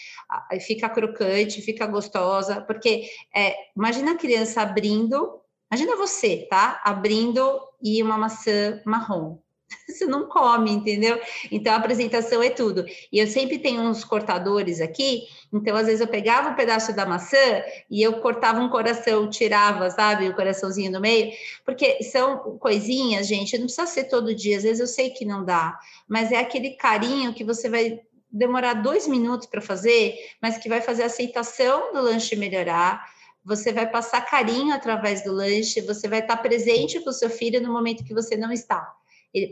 Fica 0.67 0.89
crocante, 0.89 1.61
fica 1.61 1.87
gostosa, 1.87 2.63
porque 2.63 3.09
é, 3.35 3.55
imagina 3.77 4.13
a 4.13 4.19
criança 4.19 4.63
abrindo, 4.63 5.41
imagina 5.71 5.97
você, 5.97 6.47
tá? 6.49 6.81
Abrindo 6.85 7.61
e 7.83 8.03
uma 8.03 8.17
maçã 8.17 8.81
marrom 8.87 9.44
você 9.89 10.07
não 10.07 10.29
come, 10.29 10.71
entendeu? 10.71 11.21
Então 11.51 11.73
a 11.73 11.77
apresentação 11.77 12.43
é 12.43 12.51
tudo. 12.51 12.85
E 13.13 13.19
eu 13.19 13.27
sempre 13.27 13.59
tenho 13.59 13.83
uns 13.83 14.05
cortadores 14.05 14.81
aqui, 14.81 15.23
então 15.53 15.77
às 15.77 15.87
vezes 15.87 16.01
eu 16.01 16.09
pegava 16.09 16.51
um 16.51 16.55
pedaço 16.55 16.95
da 16.95 17.07
maçã 17.07 17.63
e 17.91 18.03
eu 18.03 18.21
cortava 18.21 18.61
um 18.61 18.69
coração, 18.69 19.29
tirava, 19.29 19.91
sabe, 19.91 20.29
o 20.29 20.35
coraçãozinho 20.35 20.91
no 20.91 21.01
meio, 21.01 21.33
porque 21.65 22.03
são 22.03 22.59
coisinhas, 22.59 23.27
gente, 23.27 23.57
não 23.57 23.67
precisa 23.67 23.87
ser 23.87 24.05
todo 24.05 24.35
dia, 24.35 24.57
às 24.57 24.63
vezes 24.63 24.81
eu 24.81 24.87
sei 24.87 25.11
que 25.11 25.25
não 25.25 25.45
dá, 25.45 25.79
mas 26.09 26.33
é 26.33 26.39
aquele 26.39 26.71
carinho 26.71 27.33
que 27.33 27.45
você 27.45 27.69
vai 27.69 28.01
demorar 28.31 28.75
dois 28.75 29.07
minutos 29.07 29.47
para 29.47 29.61
fazer, 29.61 30.17
mas 30.43 30.59
que 30.59 30.69
vai 30.69 30.81
fazer 30.81 31.05
a 31.05 31.07
aceitação 31.07 31.93
do 31.93 32.01
lanche 32.01 32.35
melhorar. 32.35 33.05
Você 33.45 33.73
vai 33.73 33.89
passar 33.89 34.23
carinho 34.23 34.75
através 34.75 35.23
do 35.23 35.31
lanche, 35.31 35.81
você 35.83 36.09
vai 36.09 36.19
estar 36.19 36.39
presente 36.39 36.99
com 37.01 37.11
o 37.11 37.13
seu 37.13 37.31
filho 37.31 37.61
no 37.61 37.73
momento 37.73 38.03
que 38.03 38.13
você 38.13 38.37
não 38.37 38.51
está 38.51 38.93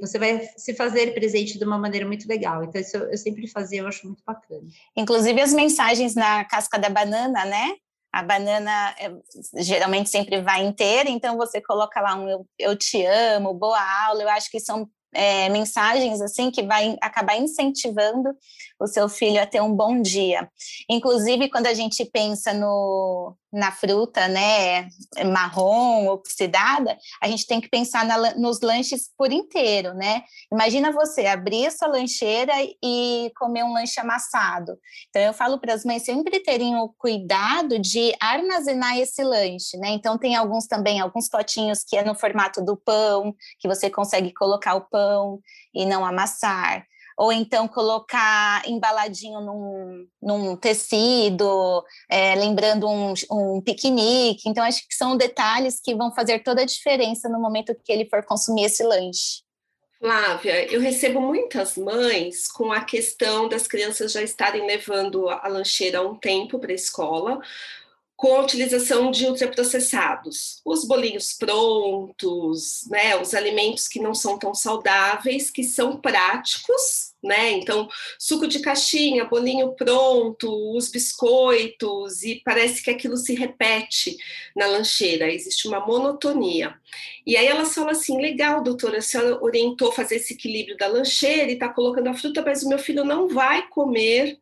você 0.00 0.18
vai 0.18 0.48
se 0.56 0.74
fazer 0.74 1.12
presente 1.12 1.58
de 1.58 1.64
uma 1.64 1.78
maneira 1.78 2.06
muito 2.06 2.28
legal. 2.28 2.62
Então, 2.62 2.80
isso 2.80 2.96
eu 2.96 3.18
sempre 3.18 3.48
fazia, 3.48 3.80
eu 3.80 3.88
acho 3.88 4.06
muito 4.06 4.22
bacana. 4.24 4.62
Inclusive 4.96 5.40
as 5.40 5.52
mensagens 5.52 6.14
na 6.14 6.44
casca 6.44 6.78
da 6.78 6.88
banana, 6.88 7.44
né? 7.44 7.74
A 8.12 8.22
banana 8.22 8.94
é, 8.98 9.10
geralmente 9.62 10.10
sempre 10.10 10.40
vai 10.42 10.62
inteira, 10.64 11.08
então 11.08 11.36
você 11.36 11.60
coloca 11.62 12.00
lá 12.00 12.14
um 12.14 12.28
eu, 12.28 12.46
eu 12.58 12.76
te 12.76 13.04
amo, 13.04 13.54
boa 13.54 13.80
aula. 14.06 14.22
Eu 14.22 14.28
acho 14.28 14.50
que 14.50 14.60
são 14.60 14.88
é, 15.14 15.48
mensagens 15.48 16.20
assim 16.20 16.50
que 16.50 16.62
vai 16.62 16.96
acabar 17.00 17.36
incentivando 17.36 18.30
o 18.78 18.86
seu 18.86 19.08
filho 19.08 19.40
a 19.42 19.46
ter 19.46 19.60
um 19.60 19.74
bom 19.74 20.00
dia. 20.00 20.48
Inclusive, 20.88 21.50
quando 21.50 21.66
a 21.66 21.74
gente 21.74 22.04
pensa 22.04 22.52
no, 22.52 23.36
na 23.52 23.71
fruta, 23.71 24.28
né, 24.28 24.88
marrom, 25.26 26.06
oxidada, 26.09 26.97
a 27.21 27.28
gente 27.28 27.47
tem 27.47 27.61
que 27.61 27.68
pensar 27.68 28.04
na, 28.04 28.35
nos 28.35 28.61
lanches 28.61 29.11
por 29.16 29.30
inteiro, 29.30 29.92
né? 29.94 30.23
Imagina 30.50 30.90
você 30.90 31.26
abrir 31.26 31.66
a 31.66 31.71
sua 31.71 31.88
lancheira 31.88 32.54
e 32.82 33.30
comer 33.37 33.62
um 33.62 33.75
lanche 33.75 34.00
amassado. 34.00 34.78
Então, 35.11 35.21
eu 35.21 35.35
falo 35.35 35.59
para 35.59 35.75
as 35.75 35.85
mães 35.85 36.02
sempre 36.02 36.40
terem 36.40 36.76
o 36.76 36.88
cuidado 36.88 37.78
de 37.78 38.14
armazenar 38.18 38.97
esse 38.99 39.23
lanche, 39.23 39.76
né? 39.76 39.90
Então, 39.90 40.16
tem 40.16 40.35
alguns 40.35 40.66
também, 40.66 41.00
alguns 41.00 41.28
potinhos 41.28 41.85
que 41.85 41.97
é 41.97 42.02
no 42.02 42.14
formato 42.14 42.64
do 42.64 42.76
pão, 42.76 43.35
que 43.59 43.68
você 43.68 43.90
consegue 43.90 44.32
colocar 44.32 44.75
o 44.75 44.88
pão 44.88 45.40
e 45.75 45.85
não 45.85 46.04
amassar 46.04 46.87
ou 47.16 47.33
então 47.33 47.69
colocar 47.69 48.62
embaladinho 48.69 49.40
num, 49.40 50.07
num 50.21 50.57
tecido, 50.57 51.85
é, 52.11 52.35
lembrando 52.35 52.88
um, 52.88 53.14
um 53.31 53.61
piquenique. 53.61 54.49
Então, 54.49 54.64
acho 54.64 54.87
que 54.88 54.95
são 54.95 55.16
detalhes 55.16 55.81
que 55.83 55.95
vão 55.95 56.14
fazer 56.14 56.42
toda 56.42 56.62
a 56.62 56.66
diferença 56.66 57.28
no 57.28 57.40
momento 57.40 57.76
que 57.85 57.92
ele 57.92 58.09
for 58.09 58.25
consumir 58.25 58.64
esse 58.64 58.83
lanche. 58.83 59.42
Flávia, 60.02 60.66
eu 60.73 60.81
recebo 60.81 61.21
muitas 61.21 61.76
mães 61.76 62.49
com 62.49 62.73
a 62.73 62.81
questão 62.81 63.49
das 63.49 63.69
crianças 63.69 64.11
já 64.11 64.21
estarem 64.21 64.66
levando 64.66 65.28
a 65.28 65.47
lancheira 65.47 65.99
há 65.99 66.02
um 66.02 66.16
tempo 66.16 66.59
para 66.59 66.73
a 66.73 66.75
escola, 66.75 67.40
com 68.23 68.37
a 68.37 68.43
utilização 68.43 69.11
de 69.11 69.26
ultraprocessados, 69.26 70.61
os 70.64 70.85
bolinhos 70.85 71.33
prontos, 71.33 72.87
né, 72.88 73.21
os 73.21 73.35
alimentos 73.35 73.88
que 73.88 73.99
não 73.99 74.14
são 74.14 74.38
tão 74.38 74.55
saudáveis, 74.55 75.50
que 75.50 75.64
são 75.64 76.00
práticos, 76.00 77.14
né? 77.21 77.50
Então, 77.50 77.88
suco 78.21 78.47
de 78.47 78.61
caixinha, 78.61 79.25
bolinho 79.25 79.73
pronto, 79.73 80.76
os 80.76 80.88
biscoitos, 80.88 82.23
e 82.23 82.41
parece 82.45 82.81
que 82.81 82.91
aquilo 82.91 83.17
se 83.17 83.35
repete 83.35 84.17
na 84.55 84.67
lancheira, 84.67 85.29
existe 85.29 85.67
uma 85.67 85.85
monotonia. 85.85 86.76
E 87.26 87.37
aí 87.37 87.49
elas 87.49 87.75
falam 87.75 87.91
assim: 87.91 88.21
legal, 88.21 88.62
doutora, 88.62 88.99
a 88.99 89.02
senhora 89.02 89.43
orientou 89.43 89.91
fazer 89.91 90.17
esse 90.17 90.35
equilíbrio 90.35 90.76
da 90.76 90.87
lancheira 90.87 91.50
e 91.50 91.55
está 91.55 91.69
colocando 91.69 92.07
a 92.07 92.14
fruta, 92.14 92.41
mas 92.41 92.62
o 92.62 92.69
meu 92.69 92.79
filho 92.79 93.05
não 93.05 93.29
vai 93.29 93.67
comer 93.69 94.38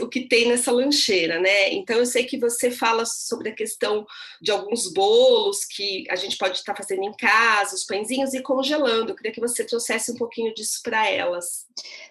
o 0.00 0.08
que 0.08 0.28
tem 0.28 0.48
nessa 0.48 0.70
lancheira, 0.70 1.40
né? 1.40 1.72
Então 1.72 1.96
eu 1.96 2.06
sei 2.06 2.24
que 2.24 2.38
você 2.38 2.70
fala 2.70 3.04
sobre 3.04 3.48
a 3.48 3.54
questão 3.54 4.06
de 4.40 4.52
alguns 4.52 4.92
bolos 4.92 5.64
que 5.64 6.04
a 6.08 6.16
gente 6.16 6.36
pode 6.36 6.58
estar 6.58 6.76
fazendo 6.76 7.02
em 7.02 7.12
casa, 7.12 7.74
os 7.74 7.84
pãezinhos 7.84 8.34
e 8.34 8.42
congelando. 8.42 9.10
Eu 9.10 9.16
queria 9.16 9.32
que 9.32 9.40
você 9.40 9.64
trouxesse 9.64 10.12
um 10.12 10.16
pouquinho 10.16 10.54
disso 10.54 10.80
para 10.82 11.10
elas. 11.10 11.66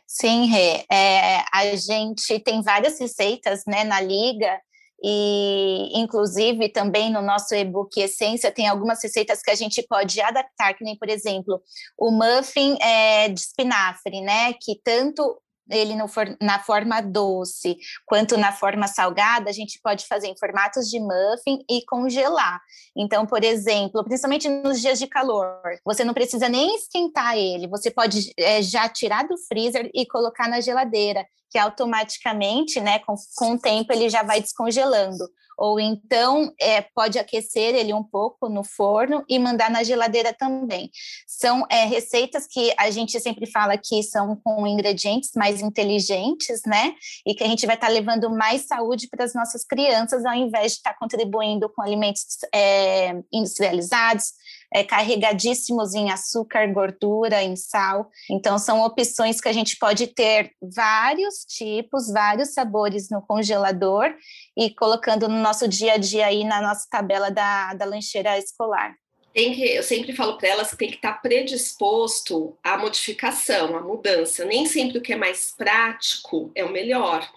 Sim, 0.05 0.47
Rê. 0.47 0.85
É, 0.91 1.43
a 1.53 1.75
gente 1.75 2.37
tem 2.39 2.61
várias 2.61 2.99
receitas 2.99 3.63
né, 3.65 3.83
na 3.83 4.01
liga. 4.01 4.59
E, 5.05 5.99
inclusive, 5.99 6.69
também 6.69 7.11
no 7.11 7.21
nosso 7.21 7.53
e-book 7.53 7.99
Essência, 7.99 8.49
tem 8.49 8.69
algumas 8.69 9.03
receitas 9.03 9.41
que 9.41 9.51
a 9.51 9.55
gente 9.55 9.83
pode 9.83 10.21
adaptar, 10.21 10.73
que 10.75 10.83
nem, 10.83 10.97
por 10.97 11.09
exemplo, 11.09 11.61
o 11.97 12.09
muffin 12.09 12.77
é, 12.81 13.27
de 13.27 13.41
espinafre, 13.41 14.21
né? 14.21 14.53
Que 14.53 14.79
tanto 14.81 15.41
ele 15.69 15.95
no 15.95 16.07
for, 16.07 16.37
na 16.41 16.59
forma 16.59 17.01
doce 17.01 17.77
quanto 18.05 18.37
na 18.37 18.51
forma 18.51 18.87
salgada, 18.87 19.49
a 19.49 19.53
gente 19.53 19.79
pode 19.81 20.05
fazer 20.07 20.27
em 20.27 20.37
formatos 20.37 20.89
de 20.89 20.99
muffin 20.99 21.59
e 21.69 21.85
congelar. 21.85 22.59
Então, 22.95 23.25
por 23.25 23.43
exemplo, 23.43 24.03
principalmente 24.03 24.49
nos 24.49 24.81
dias 24.81 24.99
de 24.99 25.07
calor, 25.07 25.59
você 25.85 26.03
não 26.03 26.13
precisa 26.13 26.49
nem 26.49 26.75
esquentar 26.75 27.37
ele, 27.37 27.67
você 27.67 27.89
pode 27.89 28.31
é, 28.37 28.61
já 28.61 28.87
tirar 28.89 29.27
do 29.27 29.37
freezer 29.37 29.89
e 29.93 30.05
colocar 30.05 30.47
na 30.47 30.61
geladeira, 30.61 31.25
que 31.53 31.59
automaticamente, 31.59 32.81
né, 32.81 32.97
com, 32.99 33.13
com 33.35 33.53
o 33.53 33.59
tempo, 33.59 33.93
ele 33.93 34.09
já 34.09 34.23
vai 34.23 34.41
descongelando 34.41 35.23
ou 35.57 35.79
então 35.79 36.53
é, 36.59 36.81
pode 36.81 37.19
aquecer 37.19 37.75
ele 37.75 37.93
um 37.93 38.03
pouco 38.03 38.49
no 38.49 38.63
forno 38.63 39.23
e 39.29 39.37
mandar 39.39 39.69
na 39.69 39.83
geladeira 39.83 40.33
também. 40.33 40.89
São 41.27 41.65
é, 41.69 41.85
receitas 41.85 42.47
que 42.47 42.73
a 42.77 42.89
gente 42.89 43.19
sempre 43.19 43.49
fala 43.49 43.77
que 43.77 44.01
são 44.03 44.35
com 44.43 44.65
ingredientes 44.65 45.31
mais 45.35 45.61
inteligentes, 45.61 46.61
né? 46.65 46.93
E 47.25 47.33
que 47.33 47.43
a 47.43 47.47
gente 47.47 47.65
vai 47.65 47.75
estar 47.75 47.87
tá 47.87 47.93
levando 47.93 48.29
mais 48.29 48.65
saúde 48.65 49.07
para 49.07 49.25
as 49.25 49.33
nossas 49.33 49.63
crianças, 49.63 50.25
ao 50.25 50.33
invés 50.33 50.73
de 50.73 50.77
estar 50.79 50.93
tá 50.93 50.99
contribuindo 50.99 51.69
com 51.69 51.81
alimentos 51.81 52.23
é, 52.53 53.15
industrializados, 53.31 54.33
é, 54.73 54.83
carregadíssimos 54.83 55.93
em 55.93 56.09
açúcar, 56.09 56.65
gordura, 56.73 57.43
em 57.43 57.55
sal. 57.55 58.09
Então, 58.29 58.57
são 58.57 58.81
opções 58.81 59.39
que 59.39 59.47
a 59.47 59.53
gente 59.53 59.77
pode 59.77 60.07
ter 60.07 60.51
vários 60.61 61.45
tipos, 61.45 62.11
vários 62.11 62.53
sabores 62.53 63.09
no 63.11 63.21
congelador 63.21 64.11
e 64.57 64.73
colocando 64.73 65.29
no 65.29 65.39
nosso 65.39 65.67
dia 65.67 65.93
a 65.93 65.97
dia 65.97 66.25
aí 66.25 66.43
na 66.43 66.61
nossa 66.61 66.87
tabela 66.89 67.29
da, 67.29 67.73
da 67.75 67.85
lancheira 67.85 68.37
escolar. 68.37 68.95
Tem 69.33 69.51
que, 69.55 69.63
eu 69.63 69.81
sempre 69.81 70.13
falo 70.13 70.37
para 70.37 70.47
elas 70.47 70.69
que 70.69 70.77
tem 70.77 70.89
que 70.89 70.97
estar 70.97 71.13
predisposto 71.13 72.55
à 72.63 72.77
modificação, 72.77 73.75
à 73.75 73.81
mudança. 73.81 74.45
Nem 74.45 74.67
sempre 74.67 74.99
o 74.99 75.01
que 75.01 75.11
é 75.11 75.15
mais 75.15 75.51
prático 75.57 76.51
é 76.53 76.63
o 76.63 76.71
melhor. 76.71 77.27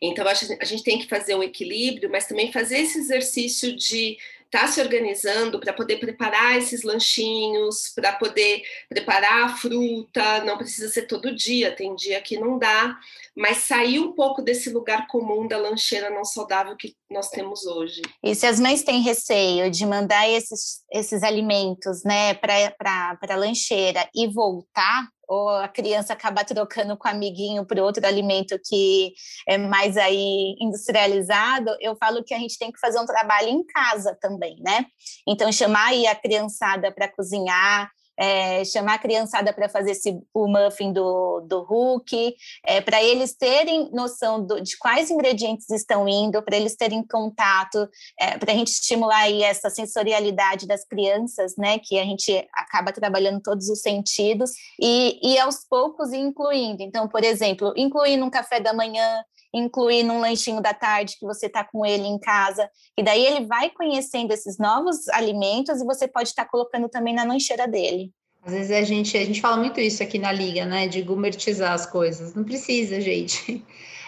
Então, 0.00 0.26
a 0.26 0.32
gente, 0.32 0.56
a 0.58 0.64
gente 0.64 0.82
tem 0.82 0.98
que 0.98 1.06
fazer 1.06 1.34
um 1.34 1.42
equilíbrio, 1.42 2.10
mas 2.10 2.26
também 2.26 2.50
fazer 2.50 2.78
esse 2.78 2.98
exercício 2.98 3.76
de 3.76 4.16
está 4.52 4.66
se 4.66 4.82
organizando 4.82 5.58
para 5.58 5.72
poder 5.72 5.96
preparar 5.96 6.58
esses 6.58 6.82
lanchinhos, 6.82 7.90
para 7.94 8.12
poder 8.12 8.62
preparar 8.86 9.44
a 9.44 9.56
fruta, 9.56 10.44
não 10.44 10.58
precisa 10.58 10.90
ser 10.90 11.06
todo 11.06 11.34
dia, 11.34 11.74
tem 11.74 11.96
dia 11.96 12.20
que 12.20 12.38
não 12.38 12.58
dá, 12.58 12.94
mas 13.34 13.58
sair 13.58 13.98
um 13.98 14.12
pouco 14.12 14.42
desse 14.42 14.68
lugar 14.68 15.06
comum 15.06 15.48
da 15.48 15.56
lancheira 15.56 16.10
não 16.10 16.22
saudável 16.22 16.76
que 16.76 16.94
nós 17.10 17.30
temos 17.30 17.64
hoje. 17.64 18.02
E 18.22 18.34
se 18.34 18.46
as 18.46 18.60
mães 18.60 18.82
têm 18.82 19.00
receio 19.00 19.70
de 19.70 19.86
mandar 19.86 20.28
esses, 20.28 20.82
esses 20.92 21.22
alimentos 21.22 22.04
né, 22.04 22.34
para 22.34 23.18
a 23.26 23.36
lancheira 23.36 24.06
e 24.14 24.28
voltar, 24.28 25.08
ou 25.32 25.48
a 25.48 25.66
criança 25.66 26.12
acaba 26.12 26.44
trocando 26.44 26.94
com 26.94 27.08
o 27.08 27.10
amiguinho 27.10 27.64
por 27.64 27.78
outro 27.78 28.06
alimento 28.06 28.58
que 28.62 29.14
é 29.48 29.56
mais 29.56 29.96
aí 29.96 30.54
industrializado, 30.60 31.74
eu 31.80 31.96
falo 31.96 32.22
que 32.22 32.34
a 32.34 32.38
gente 32.38 32.58
tem 32.58 32.70
que 32.70 32.78
fazer 32.78 33.00
um 33.00 33.06
trabalho 33.06 33.48
em 33.48 33.64
casa 33.64 34.14
também, 34.20 34.56
né? 34.60 34.84
Então, 35.26 35.50
chamar 35.50 35.86
aí 35.86 36.06
a 36.06 36.14
criançada 36.14 36.92
para 36.92 37.08
cozinhar, 37.08 37.90
é, 38.22 38.64
chamar 38.64 38.94
a 38.94 38.98
criançada 38.98 39.52
para 39.52 39.68
fazer 39.68 39.90
esse, 39.90 40.16
o 40.32 40.46
muffin 40.46 40.92
do, 40.92 41.40
do 41.40 41.62
Hulk, 41.62 42.36
é, 42.64 42.80
para 42.80 43.02
eles 43.02 43.34
terem 43.34 43.90
noção 43.92 44.46
do, 44.46 44.60
de 44.60 44.78
quais 44.78 45.10
ingredientes 45.10 45.68
estão 45.70 46.08
indo, 46.08 46.40
para 46.40 46.56
eles 46.56 46.76
terem 46.76 47.04
contato, 47.04 47.88
é, 48.20 48.38
para 48.38 48.52
a 48.52 48.54
gente 48.54 48.68
estimular 48.68 49.22
aí 49.22 49.42
essa 49.42 49.68
sensorialidade 49.68 50.68
das 50.68 50.84
crianças, 50.84 51.56
né, 51.58 51.80
que 51.80 51.98
a 51.98 52.04
gente 52.04 52.48
acaba 52.54 52.92
trabalhando 52.92 53.42
todos 53.42 53.68
os 53.68 53.80
sentidos, 53.80 54.52
e, 54.80 55.18
e 55.20 55.36
aos 55.40 55.66
poucos 55.68 56.12
incluindo. 56.12 56.80
Então, 56.80 57.08
por 57.08 57.24
exemplo, 57.24 57.74
incluindo 57.76 58.24
um 58.24 58.30
café 58.30 58.60
da 58.60 58.72
manhã 58.72 59.24
incluir 59.54 60.02
num 60.02 60.20
lanchinho 60.20 60.60
da 60.60 60.72
tarde 60.72 61.16
que 61.18 61.26
você 61.26 61.46
está 61.46 61.62
com 61.62 61.84
ele 61.84 62.04
em 62.04 62.18
casa, 62.18 62.68
e 62.96 63.02
daí 63.02 63.24
ele 63.24 63.46
vai 63.46 63.70
conhecendo 63.70 64.32
esses 64.32 64.58
novos 64.58 65.08
alimentos 65.08 65.80
e 65.80 65.84
você 65.84 66.08
pode 66.08 66.28
estar 66.28 66.44
tá 66.44 66.50
colocando 66.50 66.88
também 66.88 67.14
na 67.14 67.24
lancheira 67.24 67.68
dele. 67.68 68.10
Às 68.44 68.52
vezes 68.52 68.70
a 68.72 68.82
gente, 68.82 69.16
a 69.16 69.24
gente 69.24 69.40
fala 69.40 69.56
muito 69.56 69.80
isso 69.80 70.02
aqui 70.02 70.18
na 70.18 70.32
liga, 70.32 70.64
né? 70.64 70.88
De 70.88 71.00
gourmetizar 71.00 71.72
as 71.72 71.86
coisas. 71.86 72.34
Não 72.34 72.42
precisa, 72.42 73.00
gente. 73.00 73.64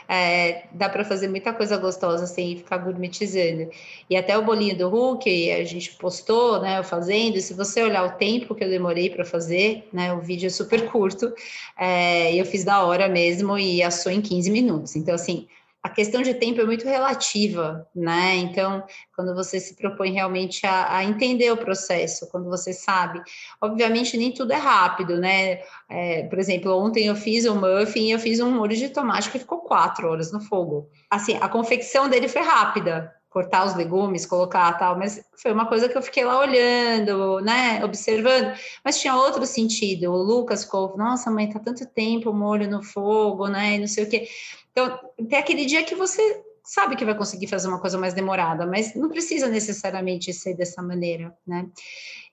É, 0.09 0.65
dá 0.73 0.89
para 0.89 1.05
fazer 1.05 1.29
muita 1.29 1.53
coisa 1.53 1.77
gostosa 1.77 2.27
sem 2.27 2.57
ficar 2.57 2.79
gourmetizando. 2.79 3.71
E 4.09 4.17
até 4.17 4.37
o 4.37 4.45
bolinho 4.45 4.77
do 4.77 4.89
Hulk, 4.89 5.51
a 5.53 5.65
gente 5.65 5.93
postou, 5.95 6.61
né, 6.61 6.79
eu 6.79 6.85
fazendo, 6.85 7.41
se 7.41 7.55
você 7.55 7.83
olhar 7.83 8.05
o 8.05 8.13
tempo 8.19 8.55
que 8.55 8.63
eu 8.63 8.69
demorei 8.69 9.09
para 9.09 9.25
fazer, 9.25 9.89
né, 9.93 10.13
o 10.13 10.21
vídeo 10.21 10.47
é 10.47 10.51
super 10.51 10.91
curto, 10.91 11.33
é, 11.79 12.35
eu 12.35 12.45
fiz 12.45 12.65
da 12.65 12.85
hora 12.85 13.09
mesmo 13.09 13.59
e 13.59 13.83
assou 13.83 14.13
em 14.13 14.21
15 14.21 14.51
minutos. 14.51 14.95
Então, 14.97 15.15
assim, 15.15 15.47
a 15.85 15.91
questão 15.91 16.23
de 16.23 16.33
tempo 16.33 16.63
é 16.63 16.65
muito 16.65 16.87
relativa, 16.87 17.87
né? 17.95 18.37
Então, 18.37 18.83
quando 19.15 19.35
você 19.35 19.61
se 19.61 19.77
propõe 19.77 20.13
realmente 20.13 20.67
a, 20.67 20.97
a 20.97 21.05
entender 21.05 21.51
o 21.53 21.59
processo, 21.59 22.27
quando 22.31 22.49
você 22.49 22.73
sabe, 22.73 23.23
obviamente 23.61 24.17
nem 24.17 24.33
tudo 24.33 24.55
é 24.55 24.57
rápido, 24.57 25.19
né? 25.19 25.61
É, 25.91 26.23
por 26.23 26.39
exemplo, 26.39 26.75
ontem 26.75 27.05
eu 27.05 27.15
fiz 27.15 27.45
um 27.45 27.61
muffin 27.61 28.07
e 28.07 28.13
eu 28.13 28.19
fiz 28.19 28.41
um 28.41 28.51
molho 28.51 28.75
de 28.75 28.89
tomate 28.89 29.31
que 29.31 29.39
ficou 29.39 29.59
quatro 29.59 30.09
horas 30.09 30.33
no 30.33 30.41
fogo. 30.41 30.89
Assim, 31.11 31.37
a 31.39 31.51
confecção 31.51 32.09
dele 32.09 32.29
foi 32.29 32.41
rápida, 32.41 33.15
cortar 33.35 33.67
os 33.67 33.75
legumes, 33.75 34.25
colocar 34.25 34.73
tal, 34.79 34.97
mas 34.97 35.21
foi 35.37 35.53
uma 35.53 35.67
coisa 35.67 35.89
que 35.89 35.99
eu 35.99 36.03
fiquei 36.03 36.25
lá 36.25 36.39
olhando, 36.39 37.41
né, 37.41 37.85
observando, 37.85 38.57
mas 38.85 39.01
tinha 39.01 39.17
outro 39.17 39.45
sentido. 39.45 40.13
O 40.13 40.23
Lucas 40.23 40.63
ficou, 40.63 40.97
nossa, 40.97 41.33
mãe, 41.33 41.51
tá 41.51 41.59
tanto 41.59 41.85
tempo 41.85 42.33
molho 42.33 42.71
no 42.71 42.81
fogo, 42.81 43.49
né, 43.49 43.77
não 43.77 43.89
sei 43.89 44.05
o 44.05 44.09
quê. 44.09 44.29
Então, 44.71 45.01
tem 45.29 45.37
aquele 45.37 45.67
dia 45.67 45.83
que 45.83 45.97
você 45.97 46.45
sabe 46.63 46.95
que 46.95 47.05
vai 47.05 47.17
conseguir 47.17 47.49
fazer 47.49 47.67
uma 47.67 47.81
coisa 47.81 47.99
mais 47.99 48.15
demorada, 48.15 48.65
mas 48.67 48.95
não 48.95 49.09
precisa 49.09 49.49
necessariamente 49.49 50.33
ser 50.33 50.55
dessa 50.55 50.81
maneira, 50.81 51.37
né? 51.45 51.67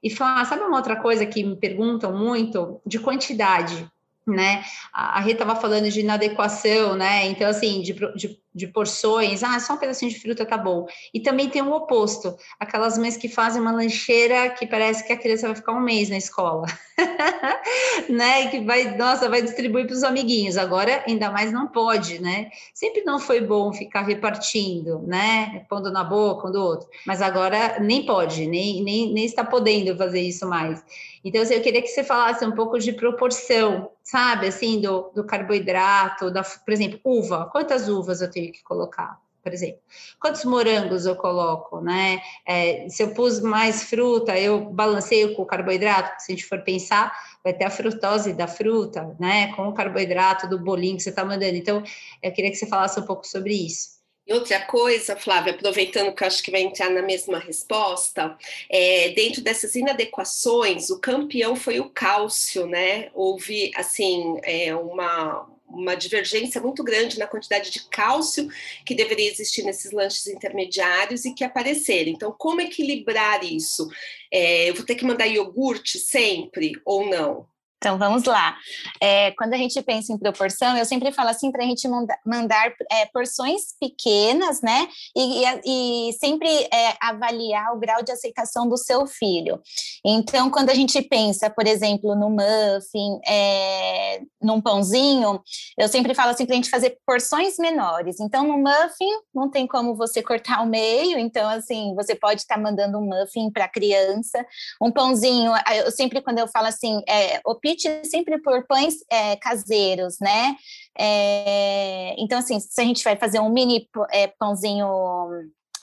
E 0.03 0.09
falar, 0.09 0.45
sabe 0.45 0.61
uma 0.61 0.77
outra 0.77 0.95
coisa 0.95 1.25
que 1.25 1.43
me 1.43 1.55
perguntam 1.55 2.15
muito 2.15 2.79
de 2.85 2.99
quantidade, 2.99 3.89
né? 4.25 4.63
A 4.93 5.19
Rita 5.19 5.43
estava 5.43 5.59
falando 5.59 5.89
de 5.89 5.99
inadequação, 5.99 6.95
né? 6.95 7.25
Então, 7.27 7.49
assim, 7.49 7.81
de, 7.81 7.93
de 8.15 8.39
de 8.53 8.67
porções, 8.67 9.43
ah, 9.43 9.59
só 9.59 9.73
um 9.73 9.77
pedacinho 9.77 10.11
de 10.11 10.19
fruta 10.19 10.45
tá 10.45 10.57
bom. 10.57 10.85
E 11.13 11.19
também 11.19 11.49
tem 11.49 11.61
o 11.61 11.71
oposto, 11.71 12.35
aquelas 12.59 12.97
mães 12.97 13.15
que 13.15 13.29
fazem 13.29 13.61
uma 13.61 13.71
lancheira 13.71 14.49
que 14.49 14.67
parece 14.67 15.05
que 15.05 15.13
a 15.13 15.17
criança 15.17 15.47
vai 15.47 15.55
ficar 15.55 15.71
um 15.71 15.79
mês 15.79 16.09
na 16.09 16.17
escola, 16.17 16.67
né? 18.09 18.47
Que 18.47 18.59
vai, 18.61 18.95
nossa, 18.97 19.29
vai 19.29 19.41
distribuir 19.41 19.85
para 19.85 19.95
os 19.95 20.03
amiguinhos. 20.03 20.57
Agora, 20.57 21.03
ainda 21.07 21.31
mais 21.31 21.51
não 21.51 21.67
pode, 21.67 22.19
né? 22.19 22.49
Sempre 22.73 23.03
não 23.03 23.19
foi 23.19 23.39
bom 23.41 23.71
ficar 23.71 24.01
repartindo, 24.01 24.99
né? 25.07 25.65
Pondo 25.69 25.91
na 25.91 26.03
boca 26.03 26.47
um 26.47 26.51
do 26.51 26.61
outro, 26.61 26.89
mas 27.05 27.21
agora 27.21 27.79
nem 27.79 28.05
pode, 28.05 28.47
nem, 28.47 28.83
nem, 28.83 29.13
nem 29.13 29.25
está 29.25 29.43
podendo 29.43 29.95
fazer 29.95 30.21
isso 30.21 30.47
mais. 30.47 30.83
Então, 31.23 31.41
assim, 31.41 31.53
eu 31.53 31.61
queria 31.61 31.81
que 31.81 31.87
você 31.87 32.03
falasse 32.03 32.43
um 32.43 32.51
pouco 32.51 32.79
de 32.79 32.91
proporção, 32.93 33.91
sabe, 34.03 34.47
assim, 34.47 34.81
do, 34.81 35.11
do 35.13 35.23
carboidrato, 35.23 36.31
da, 36.31 36.43
por 36.43 36.73
exemplo, 36.73 36.99
uva. 37.03 37.47
Quantas 37.51 37.87
uvas 37.87 38.21
eu 38.21 38.31
tenho 38.31 38.40
tenho 38.41 38.53
que 38.53 38.63
colocar, 38.63 39.19
por 39.43 39.53
exemplo. 39.53 39.79
Quantos 40.19 40.43
morangos 40.45 41.05
eu 41.05 41.15
coloco, 41.15 41.79
né? 41.81 42.21
É, 42.45 42.87
se 42.89 43.03
eu 43.03 43.13
pus 43.13 43.39
mais 43.39 43.83
fruta, 43.83 44.37
eu 44.37 44.65
balanceio 44.71 45.35
com 45.35 45.43
o 45.43 45.45
carboidrato, 45.45 46.21
se 46.21 46.31
a 46.31 46.35
gente 46.35 46.45
for 46.45 46.61
pensar, 46.63 47.13
vai 47.43 47.53
ter 47.53 47.65
a 47.65 47.69
frutose 47.69 48.33
da 48.33 48.47
fruta, 48.47 49.15
né? 49.19 49.53
Com 49.55 49.67
o 49.67 49.73
carboidrato 49.73 50.47
do 50.47 50.59
bolinho 50.59 50.97
que 50.97 51.03
você 51.03 51.09
está 51.09 51.23
mandando. 51.23 51.55
Então, 51.55 51.83
eu 52.21 52.31
queria 52.31 52.51
que 52.51 52.57
você 52.57 52.67
falasse 52.67 52.99
um 52.99 53.05
pouco 53.05 53.25
sobre 53.27 53.53
isso. 53.53 54.01
E 54.25 54.33
outra 54.33 54.61
coisa, 54.61 55.15
Flávia, 55.15 55.53
aproveitando 55.53 56.13
que 56.13 56.23
eu 56.23 56.27
acho 56.27 56.43
que 56.43 56.51
vai 56.51 56.61
entrar 56.61 56.89
na 56.91 57.01
mesma 57.01 57.39
resposta, 57.39 58.37
é, 58.69 59.09
dentro 59.09 59.41
dessas 59.41 59.73
inadequações, 59.75 60.89
o 60.89 60.99
campeão 60.99 61.55
foi 61.55 61.79
o 61.79 61.89
cálcio, 61.89 62.67
né? 62.67 63.09
Houve, 63.15 63.71
assim, 63.75 64.39
é, 64.43 64.73
uma, 64.75 65.49
uma 65.73 65.95
divergência 65.95 66.61
muito 66.61 66.83
grande 66.83 67.19
na 67.19 67.27
quantidade 67.27 67.71
de 67.71 67.87
cálcio 67.89 68.47
que 68.85 68.95
deveria 68.95 69.29
existir 69.29 69.63
nesses 69.63 69.91
lanches 69.91 70.27
intermediários 70.27 71.25
e 71.25 71.33
que 71.33 71.43
apareceram. 71.43 72.11
Então, 72.11 72.33
como 72.37 72.61
equilibrar 72.61 73.43
isso? 73.43 73.87
É, 74.31 74.69
eu 74.69 74.75
vou 74.75 74.85
ter 74.85 74.95
que 74.95 75.05
mandar 75.05 75.27
iogurte 75.27 75.99
sempre 75.99 76.73
ou 76.85 77.07
não? 77.09 77.50
Então, 77.83 77.97
vamos 77.97 78.25
lá. 78.25 78.55
É, 79.01 79.31
quando 79.31 79.55
a 79.55 79.57
gente 79.57 79.81
pensa 79.81 80.13
em 80.13 80.17
proporção, 80.17 80.77
eu 80.77 80.85
sempre 80.85 81.11
falo 81.11 81.29
assim 81.29 81.51
para 81.51 81.63
a 81.63 81.65
gente 81.65 81.87
manda, 81.87 82.15
mandar 82.23 82.71
é, 82.91 83.07
porções 83.07 83.73
pequenas, 83.79 84.61
né? 84.61 84.87
E, 85.17 85.43
e, 85.43 86.09
e 86.09 86.13
sempre 86.13 86.47
é, 86.71 86.95
avaliar 87.01 87.73
o 87.73 87.79
grau 87.79 88.03
de 88.03 88.11
aceitação 88.11 88.69
do 88.69 88.77
seu 88.77 89.07
filho. 89.07 89.59
Então, 90.05 90.51
quando 90.51 90.69
a 90.69 90.75
gente 90.75 91.01
pensa, 91.01 91.49
por 91.49 91.65
exemplo, 91.65 92.13
no 92.13 92.29
muffin, 92.29 93.19
é, 93.27 94.21
num 94.39 94.61
pãozinho, 94.61 95.41
eu 95.75 95.87
sempre 95.87 96.13
falo 96.13 96.29
assim 96.29 96.45
para 96.45 96.53
a 96.53 96.57
gente 96.57 96.69
fazer 96.69 96.99
porções 97.03 97.57
menores. 97.57 98.19
Então, 98.19 98.47
no 98.47 98.59
muffin, 98.59 99.09
não 99.33 99.49
tem 99.49 99.65
como 99.65 99.95
você 99.95 100.21
cortar 100.21 100.59
ao 100.59 100.67
meio, 100.67 101.17
então, 101.17 101.49
assim, 101.49 101.95
você 101.95 102.13
pode 102.13 102.41
estar 102.41 102.57
tá 102.57 102.61
mandando 102.61 102.99
um 102.99 103.07
muffin 103.07 103.49
para 103.49 103.65
a 103.65 103.69
criança. 103.69 104.45
Um 104.79 104.91
pãozinho, 104.91 105.51
eu 105.73 105.89
sempre, 105.89 106.21
quando 106.21 106.37
eu 106.37 106.47
falo 106.47 106.67
assim, 106.67 107.01
é, 107.09 107.41
opte 107.71 108.05
sempre 108.05 108.39
por 108.41 108.65
pães 108.67 108.95
é, 109.09 109.35
caseiros, 109.37 110.17
né? 110.19 110.55
É, 110.97 112.15
então, 112.17 112.39
assim, 112.39 112.59
se 112.59 112.79
a 112.79 112.83
gente 112.83 113.03
vai 113.03 113.15
fazer 113.15 113.39
um 113.39 113.49
mini 113.49 113.87
é, 114.11 114.27
pãozinho 114.27 114.87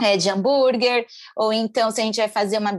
é, 0.01 0.17
de 0.17 0.31
hambúrguer, 0.31 1.07
ou 1.37 1.53
então 1.53 1.91
se 1.91 2.01
a 2.01 2.05
gente 2.05 2.19
vai 2.19 2.29
fazer 2.29 2.59
uma 2.59 2.77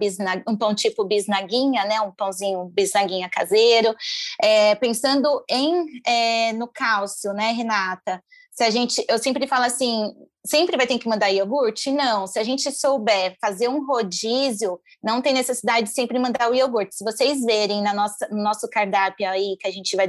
um 0.47 0.55
pão 0.55 0.73
tipo 0.73 1.03
bisnaguinha, 1.03 1.83
né, 1.85 1.99
um 2.01 2.11
pãozinho 2.11 2.65
bisnaguinha 2.73 3.29
caseiro, 3.29 3.93
é, 4.41 4.75
pensando 4.75 5.43
em 5.49 5.85
é, 6.05 6.53
no 6.53 6.67
cálcio, 6.67 7.33
né, 7.33 7.51
Renata? 7.51 8.23
Se 8.51 8.63
a 8.63 8.69
gente, 8.69 9.03
eu 9.07 9.17
sempre 9.17 9.47
falo 9.47 9.65
assim, 9.65 10.11
sempre 10.45 10.77
vai 10.77 10.87
ter 10.87 10.97
que 10.97 11.07
mandar 11.07 11.29
iogurte? 11.29 11.91
Não. 11.91 12.25
Se 12.25 12.39
a 12.39 12.43
gente 12.43 12.71
souber 12.71 13.35
fazer 13.41 13.67
um 13.67 13.85
rodízio, 13.85 14.79
não 15.03 15.21
tem 15.21 15.33
necessidade 15.33 15.87
de 15.87 15.93
sempre 15.93 16.17
mandar 16.17 16.49
o 16.49 16.55
iogurte. 16.55 16.95
Se 16.95 17.03
vocês 17.03 17.41
verem 17.43 17.81
na 17.81 17.93
nossa, 17.93 18.27
no 18.31 18.41
nosso 18.41 18.67
cardápio 18.69 19.29
aí, 19.29 19.57
que 19.59 19.67
a 19.67 19.71
gente 19.71 19.95
vai 19.95 20.07